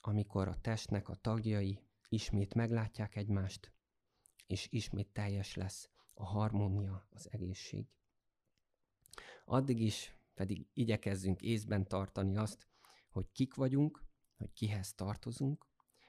amikor 0.00 0.48
a 0.48 0.60
testnek 0.60 1.08
a 1.08 1.14
tagjai 1.14 1.78
ismét 2.08 2.54
meglátják 2.54 3.16
egymást, 3.16 3.72
és 4.46 4.68
ismét 4.70 5.08
teljes 5.08 5.54
lesz 5.54 5.90
a 6.14 6.24
harmónia, 6.24 7.06
az 7.10 7.28
egészség. 7.32 7.86
Addig 9.44 9.80
is 9.80 10.16
pedig 10.34 10.68
igyekezzünk 10.72 11.42
észben 11.42 11.86
tartani 11.86 12.36
azt, 12.36 12.66
hogy 13.10 13.32
kik 13.32 13.54
vagyunk, 13.54 14.04
hogy 14.36 14.52
kihez 14.52 14.94
tartozunk, 14.94 15.66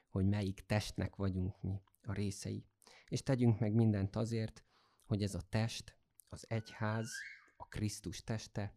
hogy 0.10 0.26
melyik 0.26 0.65
testnek 0.65 1.15
vagyunk 1.15 1.62
mi 1.62 1.82
a 2.02 2.13
részei. 2.13 2.65
És 3.08 3.24
tegyünk 3.24 3.60
meg 3.60 3.74
mindent 3.74 4.15
azért, 4.15 4.63
hogy 5.06 5.24
ez 5.24 5.36
a 5.36 5.41
test, 5.50 5.98
az 6.30 6.45
egyház, 6.50 7.10
Krisztus 7.76 8.24
teste, 8.24 8.74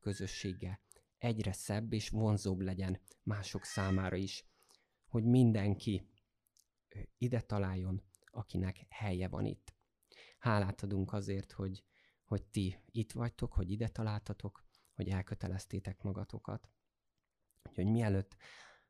közössége 0.00 0.80
egyre 1.18 1.52
szebb 1.52 1.92
és 1.92 2.08
vonzóbb 2.08 2.60
legyen 2.60 3.00
mások 3.22 3.64
számára 3.64 4.16
is, 4.16 4.44
hogy 5.06 5.24
mindenki 5.24 6.10
ide 7.18 7.40
találjon, 7.40 8.02
akinek 8.24 8.86
helye 8.88 9.28
van 9.28 9.44
itt. 9.44 9.74
Hálát 10.38 10.82
adunk 10.82 11.12
azért, 11.12 11.52
hogy, 11.52 11.84
hogy 12.24 12.46
ti 12.46 12.78
itt 12.86 13.12
vagytok, 13.12 13.52
hogy 13.52 13.70
ide 13.70 13.88
találtatok, 13.88 14.64
hogy 14.94 15.08
elköteleztétek 15.08 16.02
magatokat. 16.02 16.68
Úgyhogy 17.68 17.86
mielőtt 17.86 18.36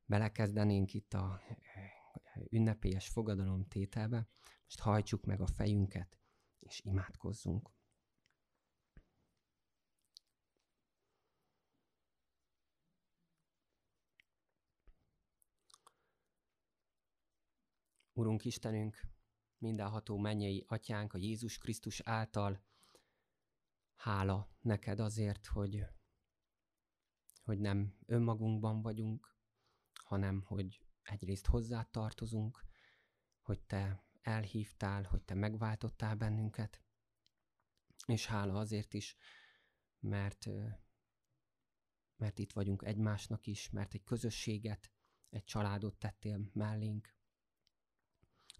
belekezdenénk 0.04 0.94
itt 0.94 1.14
a 1.14 1.40
ünnepélyes 2.48 3.08
fogadalom 3.08 3.68
tételbe, 3.68 4.28
most 4.64 4.80
hajtsuk 4.80 5.24
meg 5.24 5.40
a 5.40 5.46
fejünket, 5.46 6.18
és 6.58 6.80
imádkozzunk. 6.84 7.78
Urunk 18.20 18.44
Istenünk, 18.44 19.00
mindenható 19.58 20.18
mennyei 20.18 20.64
atyánk 20.68 21.12
a 21.12 21.18
Jézus 21.18 21.58
Krisztus 21.58 22.00
által, 22.00 22.64
hála 23.94 24.50
neked 24.60 25.00
azért, 25.00 25.46
hogy, 25.46 25.84
hogy 27.42 27.58
nem 27.58 27.96
önmagunkban 28.06 28.82
vagyunk, 28.82 29.36
hanem 29.92 30.42
hogy 30.42 30.80
egyrészt 31.02 31.46
hozzá 31.46 31.82
tartozunk, 31.82 32.64
hogy 33.40 33.60
te 33.60 34.04
elhívtál, 34.20 35.02
hogy 35.02 35.22
te 35.22 35.34
megváltottál 35.34 36.14
bennünket, 36.14 36.82
és 38.06 38.26
hála 38.26 38.58
azért 38.58 38.94
is, 38.94 39.16
mert, 39.98 40.46
mert 42.16 42.38
itt 42.38 42.52
vagyunk 42.52 42.82
egymásnak 42.82 43.46
is, 43.46 43.70
mert 43.70 43.94
egy 43.94 44.04
közösséget, 44.04 44.92
egy 45.28 45.44
családot 45.44 45.98
tettél 45.98 46.50
mellénk, 46.52 47.18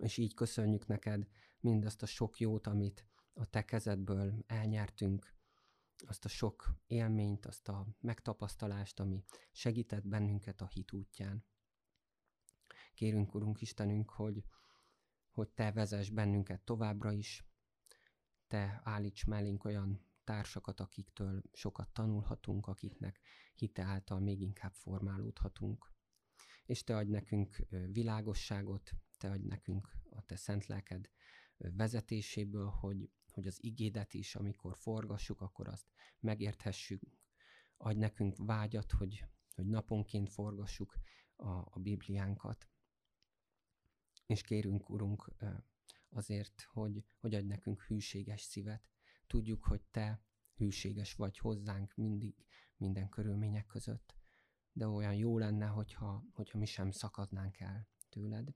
és 0.01 0.17
így 0.17 0.35
köszönjük 0.35 0.87
neked 0.87 1.29
mindazt 1.61 2.03
a 2.03 2.07
sok 2.07 2.39
jót, 2.39 2.67
amit 2.67 3.07
a 3.33 3.47
te 3.47 3.65
kezedből 3.65 4.45
elnyertünk, 4.47 5.35
azt 6.07 6.25
a 6.25 6.29
sok 6.29 6.75
élményt, 6.87 7.47
azt 7.47 7.69
a 7.69 7.87
megtapasztalást, 8.01 9.01
ami 9.01 9.25
segített 9.53 10.07
bennünket 10.07 10.61
a 10.61 10.67
hit 10.67 10.93
útján. 10.93 11.45
Kérünk, 12.95 13.35
Urunk 13.35 13.61
Istenünk, 13.61 14.11
hogy, 14.11 14.45
hogy 15.31 15.49
Te 15.49 15.73
vezess 15.73 16.11
bennünket 16.11 16.61
továbbra 16.61 17.13
is, 17.13 17.45
Te 18.47 18.81
állíts 18.85 19.27
mellénk 19.27 19.65
olyan 19.65 20.07
társakat, 20.25 20.81
akiktől 20.81 21.43
sokat 21.53 21.93
tanulhatunk, 21.93 22.67
akiknek 22.67 23.21
hite 23.55 23.83
által 23.83 24.21
még 24.21 24.41
inkább 24.41 24.73
formálódhatunk. 24.73 25.93
És 26.65 26.85
Te 26.85 26.97
adj 26.97 27.11
nekünk 27.11 27.57
világosságot, 27.93 28.91
Te 29.21 29.31
adj 29.31 29.47
nekünk 29.47 29.97
a 30.11 30.23
Te 30.23 30.37
szent 30.37 30.67
lelked 30.67 31.11
vezetéséből, 31.57 32.67
hogy, 32.67 33.11
hogy 33.33 33.47
az 33.47 33.65
igédet 33.65 34.15
is, 34.15 34.35
amikor 34.35 34.77
forgassuk, 34.77 35.41
akkor 35.41 35.69
azt 35.69 35.87
megérthessük. 36.21 37.03
Adj 37.77 37.99
nekünk 37.99 38.37
vágyat, 38.37 38.93
hogy, 38.93 39.25
hogy 39.55 39.67
naponként 39.67 40.31
forgassuk 40.31 40.99
a, 41.37 41.49
a 41.49 41.79
Bibliánkat. 41.79 42.69
És 44.27 44.43
kérünk, 44.43 44.91
Urunk, 44.91 45.35
azért, 46.09 46.63
hogy, 46.63 47.05
hogy 47.19 47.35
adj 47.35 47.47
nekünk 47.47 47.83
hűséges 47.83 48.41
szívet. 48.41 48.91
Tudjuk, 49.27 49.65
hogy 49.65 49.83
Te 49.91 50.23
hűséges 50.55 51.15
vagy 51.15 51.39
hozzánk 51.39 51.95
mindig, 51.95 52.47
minden 52.77 53.09
körülmények 53.09 53.67
között, 53.67 54.15
de 54.73 54.89
olyan 54.89 55.15
jó 55.15 55.39
lenne, 55.39 55.67
hogyha, 55.67 56.25
hogyha 56.33 56.59
mi 56.59 56.67
sem 56.67 56.91
szakadnánk 56.91 57.59
el 57.59 57.89
tőled. 58.09 58.55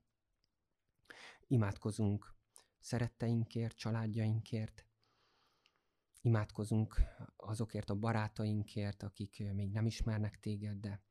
Imádkozunk 1.47 2.35
szeretteinkért, 2.79 3.77
családjainkért, 3.77 4.85
imádkozunk 6.21 7.01
azokért 7.35 7.89
a 7.89 7.95
barátainkért, 7.95 9.03
akik 9.03 9.53
még 9.53 9.71
nem 9.71 9.85
ismernek 9.85 10.39
téged, 10.39 10.79
de 10.79 11.03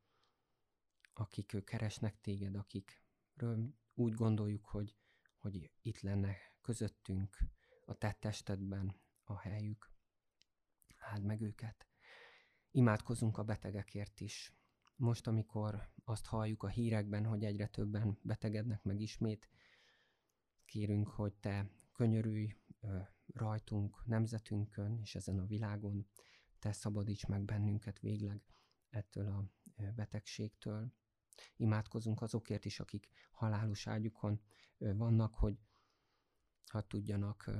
akik 1.13 1.63
keresnek 1.63 2.21
téged, 2.21 2.55
akikről 2.55 3.73
úgy 3.93 4.13
gondoljuk, 4.13 4.65
hogy, 4.65 4.95
hogy 5.37 5.71
itt 5.81 5.99
lenne 5.99 6.35
közöttünk, 6.61 7.37
a 7.85 7.93
te 7.93 8.11
testedben 8.11 9.01
a 9.23 9.39
helyük. 9.39 9.91
Áld 10.99 11.23
meg 11.23 11.41
őket. 11.41 11.87
Imádkozunk 12.71 13.37
a 13.37 13.43
betegekért 13.43 14.19
is. 14.19 14.53
Most, 14.95 15.27
amikor 15.27 15.93
azt 16.03 16.25
halljuk 16.25 16.63
a 16.63 16.67
hírekben, 16.67 17.25
hogy 17.25 17.43
egyre 17.43 17.67
többen 17.67 18.19
betegednek 18.21 18.83
meg 18.83 18.99
ismét, 18.99 19.49
kérünk, 20.65 21.07
hogy 21.07 21.33
te 21.33 21.69
könyörülj 21.91 22.55
rajtunk, 23.33 24.05
nemzetünkön 24.05 24.99
és 24.99 25.15
ezen 25.15 25.39
a 25.39 25.45
világon, 25.45 26.07
te 26.59 26.71
szabadíts 26.71 27.25
meg 27.25 27.43
bennünket 27.43 27.99
végleg 27.99 28.41
ettől 28.89 29.27
a 29.27 29.49
betegségtől. 29.95 30.93
Imádkozunk 31.55 32.21
azokért 32.21 32.65
is, 32.65 32.79
akik 32.79 33.09
halálos 33.31 33.87
ágyukon 33.87 34.41
vannak, 34.77 35.33
hogy 35.33 35.59
ha 36.71 36.81
tudjanak 36.81 37.51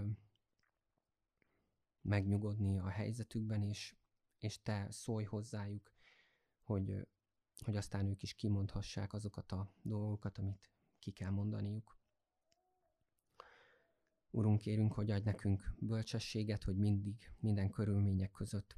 megnyugodni 2.01 2.77
a 2.77 2.87
helyzetükben, 2.87 3.61
és, 3.61 3.95
és 4.37 4.61
te 4.61 4.91
szólj 4.91 5.23
hozzájuk, 5.23 5.91
hogy, 6.61 7.07
hogy 7.59 7.75
aztán 7.75 8.05
ők 8.07 8.23
is 8.23 8.33
kimondhassák 8.33 9.13
azokat 9.13 9.51
a 9.51 9.73
dolgokat, 9.81 10.37
amit 10.37 10.71
ki 10.99 11.11
kell 11.11 11.29
mondaniuk. 11.29 11.97
Urunk, 14.35 14.59
kérünk, 14.59 14.93
hogy 14.93 15.11
adj 15.11 15.23
nekünk 15.23 15.73
bölcsességet, 15.79 16.63
hogy 16.63 16.77
mindig, 16.77 17.31
minden 17.39 17.69
körülmények 17.69 18.31
között 18.31 18.77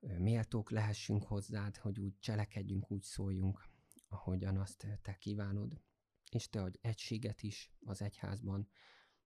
méltók 0.00 0.70
lehessünk 0.70 1.24
hozzád, 1.24 1.76
hogy 1.76 1.98
úgy 1.98 2.18
cselekedjünk, 2.18 2.90
úgy 2.90 3.02
szóljunk, 3.02 3.68
ahogyan 4.08 4.56
azt 4.56 4.86
te 5.02 5.14
kívánod. 5.14 5.82
és 6.30 6.48
te 6.48 6.62
adj 6.62 6.78
egységet 6.80 7.42
is 7.42 7.72
az 7.80 8.02
egyházban. 8.02 8.68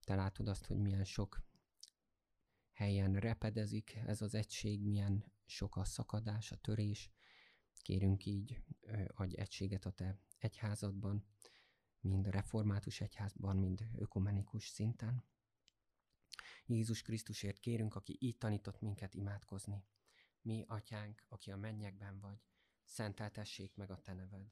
Te 0.03 0.15
látod 0.15 0.47
azt, 0.47 0.65
hogy 0.65 0.77
milyen 0.77 1.03
sok 1.03 1.43
helyen 2.71 3.13
repedezik 3.13 3.95
ez 4.05 4.21
az 4.21 4.33
egység, 4.33 4.83
milyen 4.83 5.31
sok 5.45 5.75
a 5.75 5.85
szakadás, 5.85 6.51
a 6.51 6.55
törés. 6.55 7.11
Kérünk 7.81 8.25
így, 8.25 8.61
adj 9.07 9.37
egységet 9.37 9.85
a 9.85 9.91
te 9.91 10.19
egyházadban, 10.37 11.25
mind 12.05 12.27
református 12.27 13.01
egyházban, 13.01 13.57
mind 13.57 13.87
ökumenikus 13.95 14.67
szinten. 14.67 15.23
Jézus 16.65 17.01
Krisztusért 17.01 17.59
kérünk, 17.59 17.95
aki 17.95 18.17
így 18.19 18.37
tanított 18.37 18.81
minket 18.81 19.13
imádkozni. 19.13 19.85
Mi, 20.41 20.63
atyánk, 20.67 21.25
aki 21.27 21.51
a 21.51 21.57
mennyekben 21.57 22.19
vagy, 22.19 22.39
szenteltessék 22.83 23.75
meg 23.75 23.91
a 23.91 24.01
te 24.01 24.13
neved. 24.13 24.51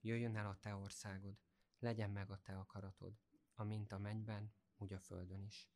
Jöjjön 0.00 0.36
el 0.36 0.46
a 0.46 0.58
te 0.58 0.74
országod, 0.74 1.38
legyen 1.78 2.10
meg 2.10 2.30
a 2.30 2.40
te 2.40 2.58
akaratod, 2.58 3.18
amint 3.54 3.92
a 3.92 3.98
mennyben, 3.98 4.54
úgy 4.76 4.92
a 4.92 4.98
földön 4.98 5.42
is. 5.42 5.70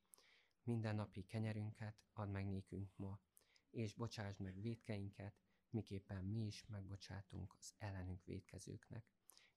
Minden 0.63 0.95
napi 0.95 1.23
kenyerünket 1.23 2.05
add 2.13 2.29
meg 2.29 2.47
nékünk 2.47 2.97
ma, 2.97 3.21
és 3.71 3.95
bocsásd 3.95 4.41
meg 4.41 4.61
védkeinket, 4.61 5.41
miképpen 5.71 6.25
mi 6.25 6.47
is 6.47 6.67
megbocsátunk 6.67 7.55
az 7.59 7.75
ellenünk 7.79 8.25
védkezőknek. 8.25 9.16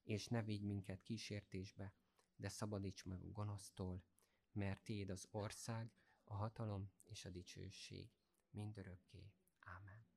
És 0.10 0.28
ne 0.28 0.44
vigy 0.44 0.62
minket 0.62 1.02
kísértésbe, 1.02 1.94
de 2.36 2.50
szabadíts 2.50 3.06
meg 3.06 3.24
a 3.24 3.32
gonosztól, 3.32 4.04
mert 4.52 4.84
Téd 4.84 5.10
az 5.10 5.28
ország, 5.32 5.92
a 6.24 6.34
hatalom 6.34 6.92
és 7.04 7.26
a 7.26 7.30
dicsőség 7.30 8.10
mindörökké. 8.50 9.34
Ámen. 9.60 10.08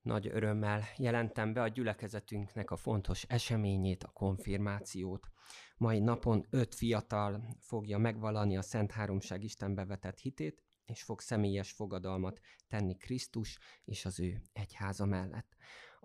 Nagy 0.00 0.26
örömmel 0.26 0.82
jelentem 0.96 1.52
be 1.52 1.62
a 1.62 1.68
gyülekezetünknek 1.68 2.70
a 2.70 2.76
fontos 2.76 3.22
eseményét, 3.22 4.04
a 4.04 4.12
konfirmációt. 4.12 5.30
Mai 5.76 5.98
napon 5.98 6.46
öt 6.50 6.74
fiatal 6.74 7.56
fogja 7.60 7.98
megvalani 7.98 8.56
a 8.56 8.62
Szent 8.62 8.92
Háromság 8.92 9.44
Istenbe 9.44 9.84
vetett 9.84 10.18
hitét, 10.18 10.62
és 10.84 11.02
fog 11.02 11.20
személyes 11.20 11.72
fogadalmat 11.72 12.40
tenni 12.68 12.96
Krisztus 12.96 13.58
és 13.84 14.04
az 14.04 14.20
ő 14.20 14.42
egyháza 14.52 15.04
mellett. 15.04 15.56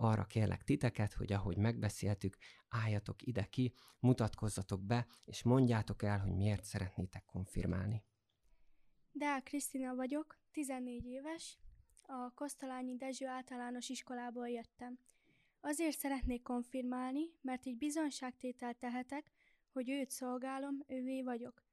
Arra 0.02 0.26
kérlek 0.26 0.64
titeket, 0.64 1.14
hogy 1.14 1.34
ahogy 1.34 1.58
megbeszéltük, 1.58 2.38
álljatok 2.70 3.22
ide 3.22 3.44
ki, 3.44 3.74
mutatkozzatok 4.00 4.82
be, 4.82 5.08
és 5.26 5.44
mondjátok 5.44 6.04
el, 6.04 6.20
hogy 6.20 6.36
miért 6.36 6.64
szeretnétek 6.64 7.26
konfirmálni. 7.26 8.04
Deák 9.12 9.44
Krisztina 9.44 9.96
vagyok, 9.96 10.40
14 10.52 11.06
éves, 11.06 11.58
a 12.02 12.34
Kosztolányi 12.34 12.96
Dezső 12.96 13.26
általános 13.26 13.90
iskolából 13.90 14.50
jöttem. 14.50 15.00
Azért 15.60 15.98
szeretnék 15.98 16.42
konfirmálni, 16.42 17.26
mert 17.42 17.66
így 17.66 17.78
bizonságtétel 17.78 18.74
tehetek, 18.74 19.32
hogy 19.72 19.90
őt 19.90 20.10
szolgálom, 20.10 20.84
ővé 20.88 21.24
vagyok. 21.24 21.64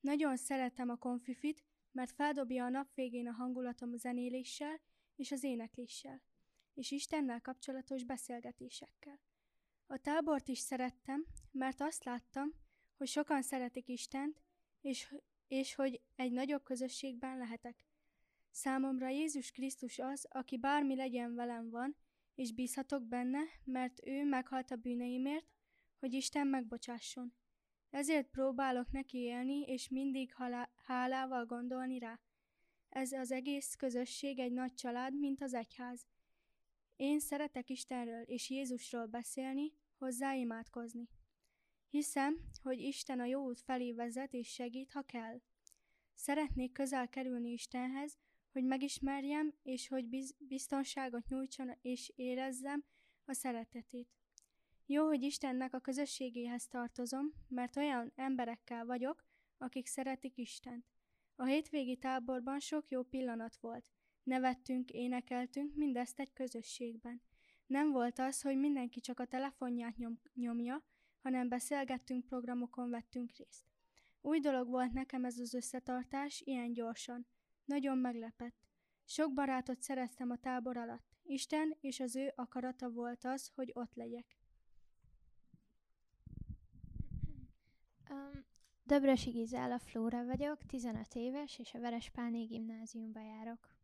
Nagyon 0.00 0.36
szeretem 0.36 0.88
a 0.88 0.96
konfifit, 0.96 1.64
mert 1.92 2.12
feldobja 2.12 2.64
a 2.64 2.68
nap 2.68 2.94
végén 2.94 3.28
a 3.28 3.32
hangulatom 3.32 3.96
zenéléssel 3.96 4.80
és 5.16 5.32
az 5.32 5.44
énekléssel, 5.44 6.22
és 6.78 6.90
Istennel 6.90 7.40
kapcsolatos 7.40 8.04
beszélgetésekkel. 8.04 9.20
A 9.86 9.96
tábort 9.96 10.48
is 10.48 10.58
szerettem, 10.58 11.26
mert 11.50 11.80
azt 11.80 12.04
láttam, 12.04 12.52
hogy 12.96 13.06
sokan 13.06 13.42
szeretik 13.42 13.88
Istent, 13.88 14.42
és, 14.80 15.14
és 15.48 15.74
hogy 15.74 16.00
egy 16.16 16.32
nagyobb 16.32 16.62
közösségben 16.62 17.38
lehetek. 17.38 17.84
Számomra 18.50 19.08
Jézus 19.08 19.50
Krisztus 19.50 19.98
az, 19.98 20.26
aki 20.30 20.58
bármi 20.58 20.94
legyen 20.94 21.34
velem 21.34 21.70
van, 21.70 21.96
és 22.34 22.52
bízhatok 22.52 23.02
benne, 23.02 23.40
mert 23.64 24.06
ő 24.06 24.24
meghalt 24.24 24.70
a 24.70 24.76
bűneimért, 24.76 25.46
hogy 25.98 26.12
Isten 26.12 26.46
megbocsásson. 26.46 27.34
Ezért 27.90 28.30
próbálok 28.30 28.90
neki 28.90 29.18
élni, 29.18 29.60
és 29.60 29.88
mindig 29.88 30.34
hálával 30.74 31.46
gondolni 31.46 31.98
rá. 31.98 32.20
Ez 32.88 33.12
az 33.12 33.30
egész 33.30 33.74
közösség 33.74 34.38
egy 34.38 34.52
nagy 34.52 34.74
család, 34.74 35.18
mint 35.18 35.42
az 35.42 35.54
egyház. 35.54 36.06
Én 36.98 37.20
szeretek 37.20 37.70
Istenről 37.70 38.22
és 38.22 38.50
Jézusról 38.50 39.06
beszélni, 39.06 39.72
hozzá 39.98 40.34
imádkozni. 40.34 41.08
Hiszem, 41.88 42.40
hogy 42.62 42.80
Isten 42.80 43.20
a 43.20 43.24
jó 43.24 43.44
út 43.44 43.60
felé 43.60 43.92
vezet 43.92 44.32
és 44.32 44.48
segít, 44.48 44.92
ha 44.92 45.02
kell. 45.02 45.40
Szeretnék 46.14 46.72
közel 46.72 47.08
kerülni 47.08 47.52
Istenhez, 47.52 48.18
hogy 48.52 48.64
megismerjem, 48.64 49.54
és 49.62 49.88
hogy 49.88 50.08
biz- 50.08 50.36
biztonságot 50.38 51.28
nyújtson, 51.28 51.70
és 51.82 52.12
érezzem 52.14 52.84
a 53.24 53.32
szeretetét. 53.32 54.08
Jó, 54.86 55.06
hogy 55.06 55.22
Istennek 55.22 55.74
a 55.74 55.80
közösségéhez 55.80 56.68
tartozom, 56.68 57.32
mert 57.48 57.76
olyan 57.76 58.12
emberekkel 58.14 58.86
vagyok, 58.86 59.24
akik 59.58 59.86
szeretik 59.86 60.36
Istent. 60.36 60.84
A 61.36 61.44
hétvégi 61.44 61.96
táborban 61.96 62.60
sok 62.60 62.88
jó 62.88 63.02
pillanat 63.02 63.56
volt. 63.56 63.92
Nevettünk, 64.28 64.90
énekeltünk, 64.90 65.74
mindezt 65.74 66.20
egy 66.20 66.32
közösségben. 66.32 67.22
Nem 67.66 67.90
volt 67.90 68.18
az, 68.18 68.42
hogy 68.42 68.58
mindenki 68.58 69.00
csak 69.00 69.20
a 69.20 69.24
telefonját 69.24 69.96
nyom- 69.96 70.30
nyomja, 70.34 70.84
hanem 71.18 71.48
beszélgettünk, 71.48 72.24
programokon 72.24 72.90
vettünk 72.90 73.32
részt. 73.36 73.64
Új 74.20 74.40
dolog 74.40 74.68
volt 74.68 74.92
nekem 74.92 75.24
ez 75.24 75.38
az 75.38 75.54
összetartás, 75.54 76.40
ilyen 76.44 76.72
gyorsan. 76.72 77.26
Nagyon 77.64 77.98
meglepett. 77.98 78.56
Sok 79.04 79.32
barátot 79.32 79.82
szereztem 79.82 80.30
a 80.30 80.36
tábor 80.36 80.76
alatt. 80.76 81.16
Isten 81.22 81.76
és 81.80 82.00
az 82.00 82.16
ő 82.16 82.32
akarata 82.34 82.90
volt 82.90 83.24
az, 83.24 83.50
hogy 83.54 83.70
ott 83.74 83.94
legyek. 83.94 84.38
Um, 88.10 88.44
Döbrösi 88.82 89.30
Gizella 89.30 89.78
Flóra 89.78 90.24
vagyok, 90.24 90.66
15 90.66 91.14
éves, 91.14 91.58
és 91.58 91.74
a 91.74 91.80
Verespálné 91.80 92.44
gimnáziumba 92.44 93.20
járok. 93.20 93.77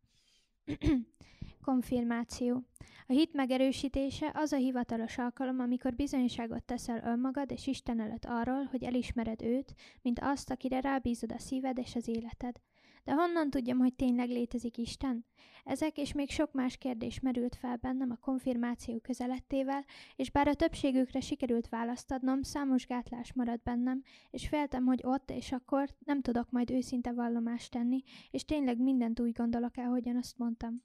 Konfirmáció. 1.64 2.62
A 3.07 3.12
hit 3.12 3.33
megerősítése 3.33 4.31
az 4.35 4.53
a 4.53 4.57
hivatalos 4.57 5.18
alkalom, 5.18 5.61
amikor 5.61 5.94
bizonyságot 5.94 6.64
teszel 6.64 7.03
önmagad 7.05 7.50
és 7.50 7.66
Isten 7.66 8.00
előtt 8.00 8.24
arról, 8.24 8.64
hogy 8.64 8.83
elismered 8.85 9.42
őt, 9.42 9.74
mint 10.03 10.20
azt, 10.22 10.50
akire 10.50 10.81
rábízod 10.81 11.33
a 11.33 11.38
szíved 11.38 11.79
és 11.79 11.94
az 11.94 12.09
életed. 12.09 12.61
De 13.04 13.12
honnan 13.12 13.50
tudjam, 13.50 13.78
hogy 13.78 13.94
tényleg 13.94 14.28
létezik 14.28 14.78
Isten? 14.78 15.24
Ezek 15.64 15.98
és 15.98 16.12
még 16.12 16.30
sok 16.30 16.52
más 16.52 16.76
kérdés 16.76 17.20
merült 17.20 17.56
fel 17.56 17.76
bennem 17.76 18.10
a 18.10 18.16
konfirmáció 18.16 18.98
közelettével, 18.98 19.84
és 20.16 20.30
bár 20.30 20.48
a 20.48 20.54
többségükre 20.54 21.20
sikerült 21.20 21.68
választ 21.68 22.10
adnom, 22.10 22.42
számos 22.42 22.86
gátlás 22.86 23.32
maradt 23.32 23.62
bennem, 23.62 24.02
és 24.30 24.48
féltem, 24.48 24.84
hogy 24.84 25.00
ott 25.02 25.30
és 25.30 25.52
akkor 25.52 25.88
nem 25.98 26.20
tudok 26.20 26.50
majd 26.50 26.70
őszinte 26.70 27.12
vallomást 27.12 27.70
tenni, 27.70 28.02
és 28.30 28.44
tényleg 28.44 28.78
mindent 28.78 29.20
úgy 29.20 29.32
gondolok 29.32 29.76
el, 29.76 29.88
hogyan 29.88 30.16
azt 30.16 30.38
mondtam. 30.38 30.82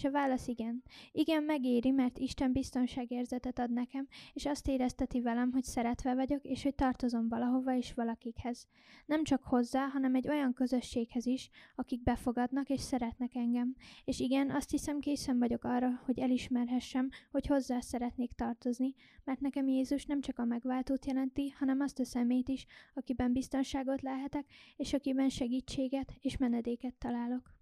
És 0.00 0.06
a 0.06 0.10
válasz 0.10 0.46
igen. 0.46 0.82
Igen, 1.12 1.42
megéri, 1.42 1.90
mert 1.90 2.18
Isten 2.18 2.52
biztonságérzetet 2.52 3.58
ad 3.58 3.72
nekem, 3.72 4.08
és 4.32 4.46
azt 4.46 4.68
érezteti 4.68 5.20
velem, 5.20 5.52
hogy 5.52 5.62
szeretve 5.64 6.14
vagyok, 6.14 6.44
és 6.44 6.62
hogy 6.62 6.74
tartozom 6.74 7.28
valahova 7.28 7.76
és 7.76 7.94
valakikhez. 7.94 8.66
Nem 9.06 9.24
csak 9.24 9.42
hozzá, 9.42 9.86
hanem 9.86 10.14
egy 10.14 10.28
olyan 10.28 10.52
közösséghez 10.52 11.26
is, 11.26 11.50
akik 11.74 12.02
befogadnak 12.02 12.68
és 12.68 12.80
szeretnek 12.80 13.34
engem. 13.34 13.76
És 14.04 14.20
igen, 14.20 14.50
azt 14.50 14.70
hiszem 14.70 14.98
készen 14.98 15.38
vagyok 15.38 15.64
arra, 15.64 16.00
hogy 16.04 16.18
elismerhessem, 16.18 17.08
hogy 17.30 17.46
hozzá 17.46 17.80
szeretnék 17.80 18.32
tartozni, 18.32 18.94
mert 19.24 19.40
nekem 19.40 19.68
Jézus 19.68 20.04
nem 20.04 20.20
csak 20.20 20.38
a 20.38 20.44
megváltót 20.44 21.06
jelenti, 21.06 21.48
hanem 21.48 21.80
azt 21.80 21.98
a 21.98 22.04
szemét 22.04 22.48
is, 22.48 22.66
akiben 22.94 23.32
biztonságot 23.32 24.02
lehetek, 24.02 24.46
és 24.76 24.92
akiben 24.92 25.28
segítséget 25.28 26.12
és 26.20 26.36
menedéket 26.36 26.94
találok. 26.94 27.59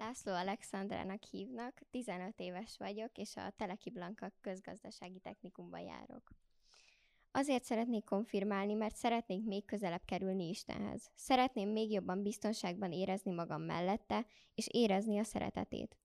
László 0.00 0.32
Alexandrának 0.32 1.22
hívnak, 1.22 1.80
15 1.90 2.40
éves 2.40 2.76
vagyok, 2.78 3.18
és 3.18 3.36
a 3.36 3.52
Teleki 3.56 3.90
Blanka 3.90 4.32
közgazdasági 4.40 5.18
technikumban 5.18 5.80
járok. 5.80 6.30
Azért 7.30 7.64
szeretnék 7.64 8.04
konfirmálni, 8.04 8.74
mert 8.74 8.96
szeretnék 8.96 9.44
még 9.44 9.64
közelebb 9.64 10.04
kerülni 10.04 10.48
Istenhez. 10.48 11.10
Szeretném 11.14 11.68
még 11.68 11.90
jobban 11.92 12.22
biztonságban 12.22 12.92
érezni 12.92 13.32
magam 13.32 13.62
mellette, 13.62 14.26
és 14.54 14.68
érezni 14.70 15.18
a 15.18 15.24
szeretetét. 15.24 15.96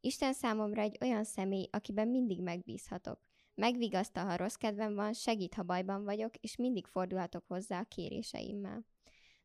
Isten 0.00 0.32
számomra 0.32 0.82
egy 0.82 0.98
olyan 1.00 1.24
személy, 1.24 1.68
akiben 1.70 2.08
mindig 2.08 2.40
megbízhatok. 2.40 3.20
Megvigasztal, 3.54 4.26
ha 4.26 4.36
rossz 4.36 4.54
kedvem 4.54 4.94
van, 4.94 5.12
segít, 5.12 5.54
ha 5.54 5.62
bajban 5.62 6.04
vagyok, 6.04 6.36
és 6.36 6.56
mindig 6.56 6.86
fordulhatok 6.86 7.44
hozzá 7.46 7.80
a 7.80 7.88
kéréseimmel. 7.88 8.84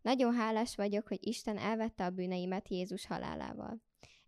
Nagyon 0.01 0.33
hálás 0.33 0.75
vagyok, 0.75 1.07
hogy 1.07 1.27
Isten 1.27 1.57
elvette 1.57 2.05
a 2.05 2.09
bűneimet 2.09 2.67
Jézus 2.67 3.05
halálával. 3.05 3.81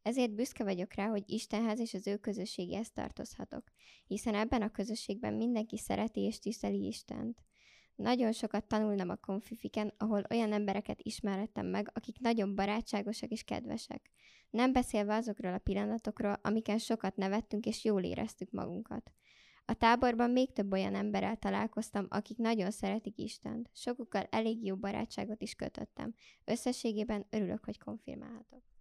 Ezért 0.06 0.34
büszke 0.34 0.64
vagyok 0.64 0.94
rá, 0.94 1.08
hogy 1.08 1.24
Istenhez 1.26 1.80
és 1.80 1.94
az 1.94 2.08
ő 2.08 2.18
közösségéhez 2.18 2.92
tartozhatok, 2.92 3.64
hiszen 4.08 4.36
ebben 4.36 4.62
a 4.62 4.72
közösségben 4.72 5.34
mindenki 5.34 5.78
szereti 5.78 6.20
és 6.22 6.40
tiszteli 6.40 6.86
Istent. 6.86 7.44
Nagyon 7.96 8.32
sokat 8.32 8.68
tanulnám 8.68 9.10
a 9.10 9.16
konfifiken, 9.16 9.94
ahol 9.98 10.24
olyan 10.30 10.52
embereket 10.54 11.00
ismerhettem 11.02 11.66
meg, 11.66 11.90
akik 11.94 12.20
nagyon 12.20 12.56
barátságosak 12.56 13.30
és 13.30 13.44
kedvesek. 13.44 14.12
Nem 14.50 14.74
beszélve 14.74 15.16
azokról 15.16 15.54
a 15.54 15.58
pillanatokról, 15.58 16.40
amiken 16.42 16.78
sokat 16.78 17.16
nevettünk 17.16 17.66
és 17.66 17.84
jól 17.84 18.04
éreztük 18.04 18.52
magunkat. 18.52 19.12
A 19.66 19.74
táborban 19.74 20.30
még 20.30 20.52
több 20.54 20.72
olyan 20.72 20.96
emberrel 20.96 21.36
találkoztam, 21.36 22.06
akik 22.10 22.38
nagyon 22.38 22.72
szeretik 22.72 23.18
Istent. 23.18 23.70
Sokukkal 23.74 24.24
elég 24.30 24.66
jó 24.66 24.76
barátságot 24.76 25.42
is 25.42 25.54
kötöttem. 25.54 26.14
Összességében 26.44 27.26
örülök, 27.30 27.66
hogy 27.66 27.80
konfirmálhatok. 27.80 28.75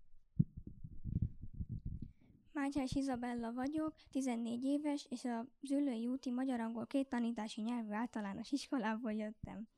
Mátyás 2.55 2.93
Izabella 2.95 3.53
vagyok, 3.53 3.95
14 4.11 4.65
éves, 4.65 5.07
és 5.11 5.25
a 5.25 5.47
Zülői 5.63 6.07
úti 6.07 6.31
magyar-angol 6.31 6.87
két 6.87 7.09
tanítási 7.09 7.61
nyelvű 7.61 7.93
általános 7.93 8.53
iskolából 8.53 9.13
jöttem. 9.13 9.69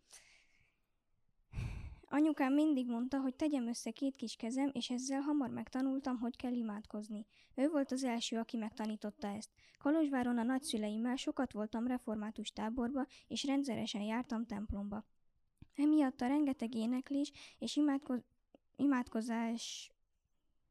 Anyukám 2.09 2.53
mindig 2.53 2.87
mondta, 2.89 3.21
hogy 3.21 3.35
tegyem 3.35 3.67
össze 3.67 3.91
két 3.91 4.17
kis 4.17 4.37
kezem, 4.37 4.71
és 4.73 4.91
ezzel 4.91 5.21
hamar 5.21 5.51
megtanultam, 5.51 6.19
hogy 6.19 6.37
kell 6.37 6.53
imádkozni. 6.53 7.27
Ő 7.55 7.69
volt 7.69 7.93
az 7.93 8.05
első, 8.05 8.39
aki 8.39 8.57
megtanította 8.57 9.29
ezt. 9.29 9.51
Kolozsváron 9.79 10.39
a 10.39 10.43
nagyszüleimmel 10.43 11.17
sokat 11.17 11.53
voltam 11.53 11.87
református 11.87 12.53
táborba, 12.53 13.07
és 13.27 13.45
rendszeresen 13.45 14.03
jártam 14.03 14.47
templomba. 14.47 15.05
Emiatt 15.75 16.21
a 16.21 16.27
rengeteg 16.27 16.75
éneklés 16.75 17.33
és 17.59 17.77
imádko- 17.77 18.25
imádkozás 18.77 19.91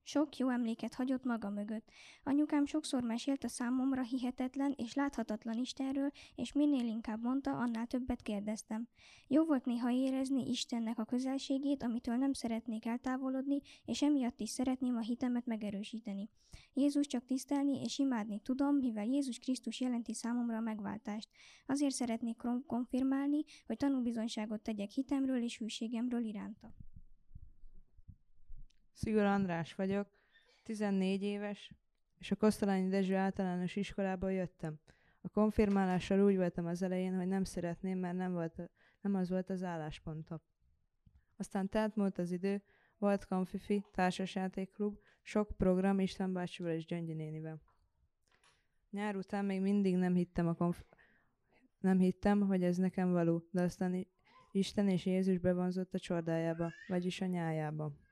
sok 0.08 0.38
jó 0.38 0.49
emléket 0.49 0.93
hagyott 0.93 1.24
maga 1.24 1.49
mögött. 1.49 1.89
Anyukám 2.24 2.66
sokszor 2.66 3.03
mesélt 3.03 3.43
a 3.43 3.47
számomra 3.47 4.03
hihetetlen 4.03 4.74
és 4.78 4.93
láthatatlan 4.93 5.58
Istenről, 5.58 6.12
és 6.36 6.53
minél 6.53 6.86
inkább 6.86 7.24
mondta, 7.24 7.51
annál 7.51 7.88
többet 7.88 8.22
kérdeztem. 8.22 8.88
Jó 9.28 9.45
volt 9.45 9.66
néha 9.66 9.91
érezni 9.91 10.49
Istennek 10.49 10.99
a 10.99 11.06
közelségét, 11.06 11.84
amitől 11.84 12.16
nem 12.16 12.34
szeretnék 12.34 12.86
eltávolodni, 12.86 13.62
és 13.86 14.01
emiatt 14.01 14.39
is 14.39 14.49
szeretném 14.49 14.95
a 14.95 15.01
hitemet 15.01 15.45
megerősíteni. 15.45 16.30
Jézus 16.74 17.08
csak 17.08 17.26
tisztelni 17.26 17.82
és 17.82 17.99
imádni 17.99 18.39
tudom, 18.39 18.76
mivel 18.76 19.06
Jézus 19.06 19.39
Krisztus 19.39 19.80
jelenti 19.80 20.14
számomra 20.14 20.58
a 20.58 20.62
megváltást. 20.62 21.30
Azért 21.66 21.93
szeretnék 21.93 22.38
konfirmálni, 22.68 23.43
hogy 23.66 23.78
tanúbizonyságot 23.78 24.62
tegyek 24.62 24.89
hitemről 24.89 25.43
és 25.43 25.58
hűségemről 25.58 26.24
iránta. 26.24 26.74
Szigor 28.96 29.26
András 29.26 29.76
vagyok, 29.76 30.08
14 30.64 31.22
éves, 31.22 31.72
és 32.18 32.32
a 32.32 32.36
Kosztolányi 32.36 32.89
Dezső 32.89 33.16
általános 33.16 33.76
iskolából 33.76 34.32
jöttem. 34.32 34.80
A 35.22 35.30
konfirmálással 35.30 36.26
úgy 36.26 36.36
voltam 36.36 36.66
az 36.66 36.82
elején, 36.82 37.16
hogy 37.16 37.28
nem 37.28 37.43
szeretném, 37.43 38.00
mert 38.00 38.18
nem, 38.18 38.32
volt, 38.32 38.70
nem 39.02 39.16
az 39.16 39.30
volt 39.30 39.50
az 39.50 39.64
álláspontom. 39.64 40.41
Aztán 41.38 41.70
telt 41.70 41.96
múlt 41.96 42.18
az 42.18 42.32
idő, 42.32 42.64
volt 42.98 43.26
konfifi, 43.26 43.86
társasjátékklub, 43.91 44.98
sok 45.22 45.52
program 45.58 46.00
Isten 46.00 46.34
bácsival 46.34 46.72
és 46.72 46.86
Gyöngyi 46.86 47.14
nénivel. 47.14 47.62
Nyár 48.89 49.16
után 49.16 49.46
még 49.46 49.62
mindig 49.62 49.96
nem 49.96 50.14
hittem, 50.14 50.48
a 50.48 50.54
konf- 50.54 50.86
nem 51.80 52.00
hittem, 52.00 52.41
hogy 52.41 52.64
ez 52.64 52.78
nekem 52.78 53.12
való, 53.12 53.48
de 53.52 53.62
aztán 53.62 54.08
Isten 54.52 54.89
és 54.89 55.06
Jézus 55.06 55.38
bevonzott 55.38 55.93
a 55.93 56.00
csordájába, 56.00 56.72
vagyis 56.88 57.22
a 57.22 57.26
nyájába 57.26 58.04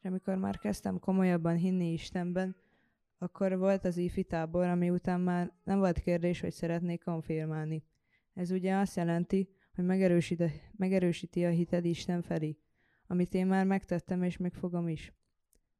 és 0.00 0.06
amikor 0.06 0.36
már 0.36 0.58
kezdtem 0.58 0.98
komolyabban 0.98 1.56
hinni 1.56 1.92
Istenben, 1.92 2.56
akkor 3.18 3.58
volt 3.58 3.84
az 3.84 3.96
ifi 3.96 4.24
tábor, 4.24 4.64
ami 4.64 4.90
után 4.90 5.20
már 5.20 5.52
nem 5.64 5.78
volt 5.78 5.98
kérdés, 5.98 6.40
hogy 6.40 6.52
szeretnék 6.52 7.02
konfirmálni. 7.02 7.84
Ez 8.34 8.50
ugye 8.50 8.76
azt 8.76 8.96
jelenti, 8.96 9.48
hogy 9.74 9.84
megerősíti 10.76 11.44
a 11.44 11.48
hited 11.48 11.84
Isten 11.84 12.22
felé, 12.22 12.58
amit 13.06 13.34
én 13.34 13.46
már 13.46 13.66
megtettem 13.66 14.22
és 14.22 14.36
megfogom 14.36 14.88
is. 14.88 15.12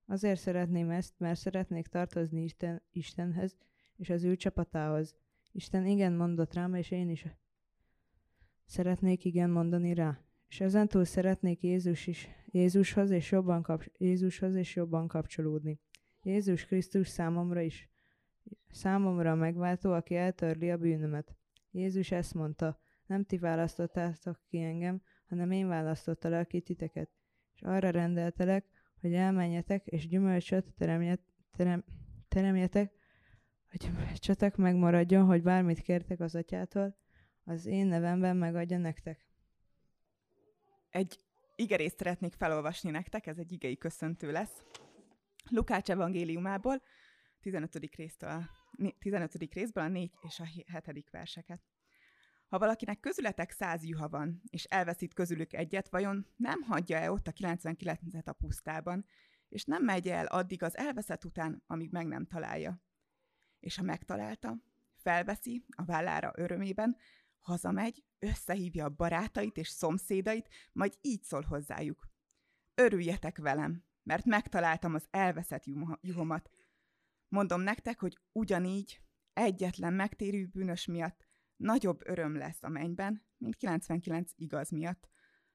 Azért 0.06 0.40
szeretném 0.40 0.90
ezt, 0.90 1.14
mert 1.18 1.38
szeretnék 1.38 1.86
tartozni 1.86 2.42
Isten, 2.42 2.82
Istenhez 2.90 3.56
és 3.96 4.10
az 4.10 4.24
ő 4.24 4.36
csapatához. 4.36 5.14
Isten 5.52 5.86
igen 5.86 6.12
mondott 6.12 6.54
rám, 6.54 6.74
és 6.74 6.90
én 6.90 7.08
is 7.08 7.26
szeretnék 8.64 9.24
igen 9.24 9.50
mondani 9.50 9.94
rá. 9.94 10.20
És 10.50 10.60
ezentúl 10.60 11.04
szeretnék 11.04 11.62
Jézus 11.62 12.06
is 12.06 12.28
Jézushoz 12.46 13.10
és 13.10 13.30
jobban, 13.30 13.62
kap- 13.62 13.92
Jézushoz 13.98 14.54
és 14.54 14.74
jobban 14.74 15.08
kapcsolódni. 15.08 15.80
Jézus 16.22 16.66
Krisztus 16.66 17.08
számomra 17.08 17.60
is, 17.60 17.90
számomra 18.70 19.30
a 19.30 19.34
megváltó, 19.34 19.92
aki 19.92 20.16
eltörli 20.16 20.70
a 20.70 20.76
bűnömet. 20.76 21.36
Jézus 21.70 22.10
ezt 22.10 22.34
mondta, 22.34 22.80
nem 23.06 23.24
ti 23.24 23.38
választottátok 23.38 24.40
ki 24.48 24.58
engem, 24.58 25.02
hanem 25.28 25.50
én 25.50 25.68
választottalak 25.68 26.48
ki 26.48 26.60
titeket, 26.60 27.10
és 27.54 27.62
arra 27.62 27.90
rendeltelek, 27.90 28.66
hogy 29.00 29.14
elmenjetek, 29.14 29.86
és 29.86 30.08
gyümölcsöt 30.08 30.74
teremjet, 30.74 31.20
terem, 31.56 31.84
teremjetek, 32.28 32.92
hogy 33.68 33.90
csatak 34.14 34.56
megmaradjon, 34.56 35.24
hogy 35.24 35.42
bármit 35.42 35.80
kértek 35.80 36.20
az 36.20 36.34
atyától, 36.34 36.96
az 37.44 37.66
én 37.66 37.86
nevemben 37.86 38.36
megadja 38.36 38.78
nektek. 38.78 39.29
Egy 40.90 41.18
igerészt 41.56 41.98
szeretnék 41.98 42.34
felolvasni 42.34 42.90
nektek, 42.90 43.26
ez 43.26 43.38
egy 43.38 43.52
igei 43.52 43.76
köszöntő 43.76 44.32
lesz. 44.32 44.64
Lukács 45.48 45.90
evangéliumából, 45.90 46.82
15. 47.40 47.94
résztől, 47.96 48.50
15. 48.98 49.52
részből 49.52 49.84
a 49.84 49.88
4 49.88 50.12
és 50.20 50.40
a 50.40 50.44
7. 50.44 51.10
verseket. 51.10 51.60
Ha 52.48 52.58
valakinek 52.58 53.00
közületek 53.00 53.50
száz 53.50 53.84
juha 53.84 54.08
van, 54.08 54.42
és 54.50 54.64
elveszít 54.64 55.14
közülük 55.14 55.52
egyet, 55.52 55.88
vajon 55.88 56.26
nem 56.36 56.62
hagyja-e 56.62 57.10
ott 57.10 57.26
a 57.26 57.32
99-et 57.32 58.24
a 58.24 58.32
pusztában, 58.32 59.06
és 59.48 59.64
nem 59.64 59.84
megy 59.84 60.08
el 60.08 60.26
addig 60.26 60.62
az 60.62 60.76
elveszett 60.76 61.24
után, 61.24 61.62
amíg 61.66 61.90
meg 61.90 62.06
nem 62.06 62.26
találja. 62.26 62.82
És 63.60 63.76
ha 63.76 63.82
megtalálta, 63.82 64.62
felveszi 64.96 65.64
a 65.76 65.84
vállára 65.84 66.32
örömében, 66.34 66.96
Hazamegy, 67.38 68.04
összehívja 68.20 68.84
a 68.84 68.94
barátait 68.94 69.56
és 69.56 69.68
szomszédait, 69.68 70.48
majd 70.72 70.98
így 71.00 71.22
szól 71.22 71.42
hozzájuk. 71.42 72.08
Örüljetek 72.74 73.38
velem, 73.38 73.84
mert 74.02 74.24
megtaláltam 74.24 74.94
az 74.94 75.06
elveszett 75.10 75.64
juhomat. 76.00 76.50
Mondom 77.28 77.60
nektek, 77.60 78.00
hogy 78.00 78.18
ugyanígy 78.32 79.00
egyetlen 79.32 79.92
megtérő 79.92 80.46
bűnös 80.46 80.86
miatt 80.86 81.28
nagyobb 81.56 82.08
öröm 82.08 82.36
lesz 82.36 82.62
a 82.62 82.68
mennyben, 82.68 83.26
mint 83.36 83.56
99 83.56 84.32
igaz 84.34 84.70
miatt, 84.70 85.08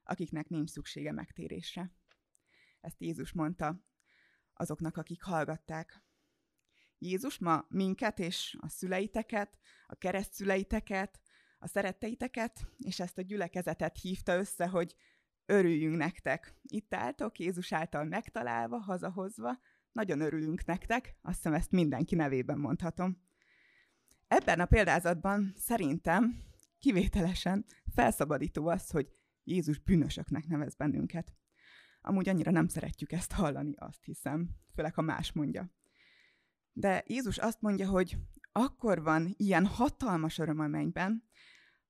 akiknek 0.03 0.47
nincs 0.47 0.69
szüksége 0.69 1.11
megtérésre. 1.11 1.95
Ezt 2.79 3.01
Jézus 3.01 3.31
mondta 3.31 3.85
azoknak, 4.53 4.97
akik 4.97 5.23
hallgatták. 5.23 6.03
Jézus 6.97 7.39
ma 7.39 7.65
minket 7.69 8.19
és 8.19 8.57
a 8.59 8.69
szüleiteket, 8.69 9.59
a 9.85 9.95
keresztszüleiteket, 9.95 11.21
a 11.65 11.67
szeretteiteket, 11.67 12.67
és 12.77 12.99
ezt 12.99 13.17
a 13.17 13.21
gyülekezetet 13.21 13.97
hívta 14.01 14.35
össze, 14.35 14.67
hogy 14.67 14.95
örüljünk 15.45 15.97
nektek. 15.97 16.53
Itt 16.61 16.93
álltok, 16.93 17.39
Jézus 17.39 17.71
által 17.71 18.03
megtalálva, 18.03 18.77
hazahozva, 18.77 19.59
nagyon 19.91 20.19
örülünk 20.19 20.65
nektek, 20.65 21.15
azt 21.21 21.35
hiszem 21.35 21.53
ezt 21.53 21.71
mindenki 21.71 22.15
nevében 22.15 22.57
mondhatom. 22.57 23.17
Ebben 24.27 24.59
a 24.59 24.65
példázatban 24.65 25.53
szerintem 25.57 26.43
kivételesen 26.79 27.65
felszabadító 27.93 28.67
az, 28.67 28.89
hogy 28.89 29.07
Jézus 29.43 29.79
bűnösöknek 29.79 30.47
nevez 30.47 30.75
bennünket. 30.75 31.33
Amúgy 32.01 32.29
annyira 32.29 32.51
nem 32.51 32.67
szeretjük 32.67 33.11
ezt 33.11 33.31
hallani, 33.31 33.73
azt 33.77 34.03
hiszem, 34.03 34.49
főleg 34.75 34.93
ha 34.93 35.01
más 35.01 35.31
mondja. 35.31 35.69
De 36.71 37.03
Jézus 37.07 37.37
azt 37.37 37.61
mondja, 37.61 37.87
hogy 37.87 38.17
akkor 38.57 39.01
van 39.01 39.33
ilyen 39.37 39.65
hatalmas 39.65 40.37
öröm 40.37 40.59
a 40.59 40.67
mennyben, 40.67 41.23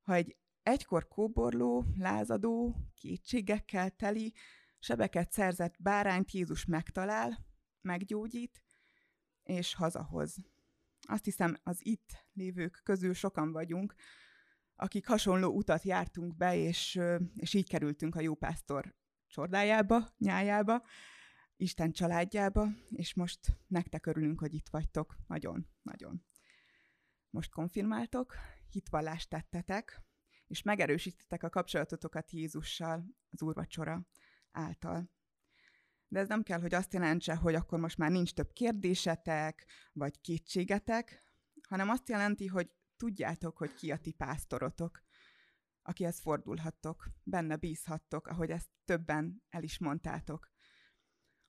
ha 0.01 0.13
egy 0.13 0.37
egykor 0.63 1.07
kóborló, 1.07 1.85
lázadó, 1.97 2.75
kétségekkel 2.95 3.89
teli, 3.89 4.33
sebeket 4.79 5.31
szerzett 5.31 5.75
bárányt 5.79 6.31
Jézus 6.31 6.65
megtalál, 6.65 7.45
meggyógyít, 7.81 8.63
és 9.43 9.73
hazahoz. 9.73 10.37
Azt 11.07 11.23
hiszem, 11.23 11.57
az 11.63 11.85
itt 11.85 12.25
lévők 12.33 12.81
közül 12.83 13.13
sokan 13.13 13.51
vagyunk, 13.51 13.95
akik 14.75 15.07
hasonló 15.07 15.55
utat 15.55 15.83
jártunk 15.83 16.35
be, 16.35 16.55
és, 16.55 16.99
és 17.35 17.53
így 17.53 17.69
kerültünk 17.69 18.15
a 18.15 18.21
jópásztor 18.21 18.95
csordájába, 19.27 20.13
nyájába, 20.17 20.83
Isten 21.57 21.91
családjába, 21.91 22.67
és 22.89 23.13
most 23.13 23.39
nektek 23.67 24.05
örülünk, 24.05 24.39
hogy 24.39 24.53
itt 24.53 24.69
vagytok. 24.69 25.15
Nagyon, 25.27 25.67
nagyon. 25.81 26.25
Most 27.35 27.51
konfirmáltok, 27.51 28.35
hitvallást 28.69 29.29
tettetek, 29.29 30.01
és 30.47 30.61
megerősítettek 30.61 31.43
a 31.43 31.49
kapcsolatotokat 31.49 32.31
Jézussal 32.31 33.05
az 33.29 33.41
úrvacsora 33.41 34.07
által. 34.51 35.09
De 36.07 36.19
ez 36.19 36.27
nem 36.27 36.43
kell, 36.43 36.59
hogy 36.61 36.73
azt 36.73 36.93
jelentse, 36.93 37.35
hogy 37.35 37.55
akkor 37.55 37.79
most 37.79 37.97
már 37.97 38.11
nincs 38.11 38.33
több 38.33 38.51
kérdésetek, 38.53 39.65
vagy 39.93 40.21
kétségetek, 40.21 41.23
hanem 41.67 41.89
azt 41.89 42.09
jelenti, 42.09 42.47
hogy 42.47 42.71
tudjátok, 42.97 43.57
hogy 43.57 43.73
ki 43.73 43.91
a 43.91 43.97
ti 43.97 44.11
pásztorotok, 44.11 45.03
akihez 45.81 46.19
fordulhattok, 46.19 47.09
benne 47.23 47.55
bízhattok, 47.55 48.27
ahogy 48.27 48.49
ezt 48.49 48.69
többen 48.85 49.43
el 49.49 49.63
is 49.63 49.79
mondtátok. 49.79 50.51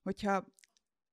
Hogyha 0.03 0.55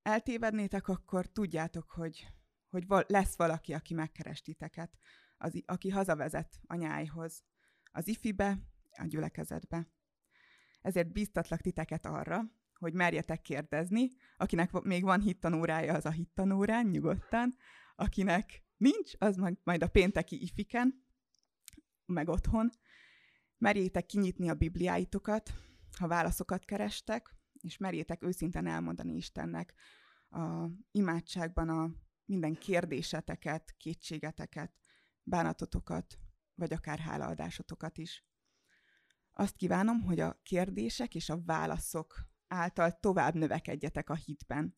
eltévednétek, 0.01 0.87
akkor 0.87 1.27
tudjátok, 1.27 1.91
hogy, 1.91 2.27
hogy 2.73 3.05
lesz 3.07 3.35
valaki, 3.35 3.73
aki 3.73 3.93
megkeres 3.93 4.41
titeket, 4.41 4.97
az, 5.37 5.61
aki 5.65 5.89
hazavezet 5.89 6.59
anyáihoz, 6.65 7.43
az 7.91 8.07
ifibe, 8.07 8.57
a 8.97 9.05
gyülekezetbe. 9.05 9.87
Ezért 10.81 11.11
bíztatlak 11.11 11.61
titeket 11.61 12.05
arra, 12.05 12.43
hogy 12.79 12.93
merjetek 12.93 13.41
kérdezni, 13.41 14.09
akinek 14.37 14.71
még 14.71 15.03
van 15.03 15.21
hittanórája, 15.21 15.93
az 15.93 16.05
a 16.05 16.11
hittanórán, 16.11 16.85
nyugodtan, 16.85 17.55
akinek 17.95 18.63
nincs, 18.77 19.11
az 19.17 19.35
majd 19.63 19.83
a 19.83 19.87
pénteki 19.87 20.41
ifiken, 20.41 21.05
meg 22.05 22.29
otthon. 22.29 22.69
Merjétek 23.57 24.05
kinyitni 24.05 24.49
a 24.49 24.53
Bibliáitokat, 24.53 25.53
ha 25.97 26.07
válaszokat 26.07 26.65
kerestek, 26.65 27.35
és 27.61 27.77
merjétek 27.77 28.23
őszinten 28.23 28.67
elmondani 28.67 29.15
Istennek 29.15 29.73
a 30.29 30.65
imádságban 30.91 31.69
a 31.69 31.91
minden 32.25 32.53
kérdéseteket, 32.53 33.73
kétségeteket, 33.77 34.73
bánatotokat, 35.23 36.19
vagy 36.55 36.73
akár 36.73 36.99
hálaadásotokat 36.99 37.97
is. 37.97 38.25
Azt 39.31 39.55
kívánom, 39.55 40.01
hogy 40.01 40.19
a 40.19 40.39
kérdések 40.43 41.15
és 41.15 41.29
a 41.29 41.43
válaszok 41.43 42.27
által 42.47 42.99
tovább 42.99 43.33
növekedjetek 43.33 44.09
a 44.09 44.15
hitben, 44.15 44.77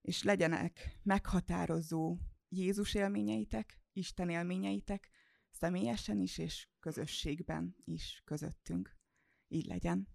és 0.00 0.22
legyenek 0.22 0.98
meghatározó 1.02 2.18
Jézus 2.48 2.94
élményeitek, 2.94 3.80
Isten 3.92 4.28
élményeitek, 4.28 5.10
személyesen 5.50 6.18
is 6.18 6.38
és 6.38 6.68
közösségben 6.80 7.76
is 7.84 8.22
közöttünk. 8.24 8.96
Így 9.48 9.66
legyen. 9.66 10.08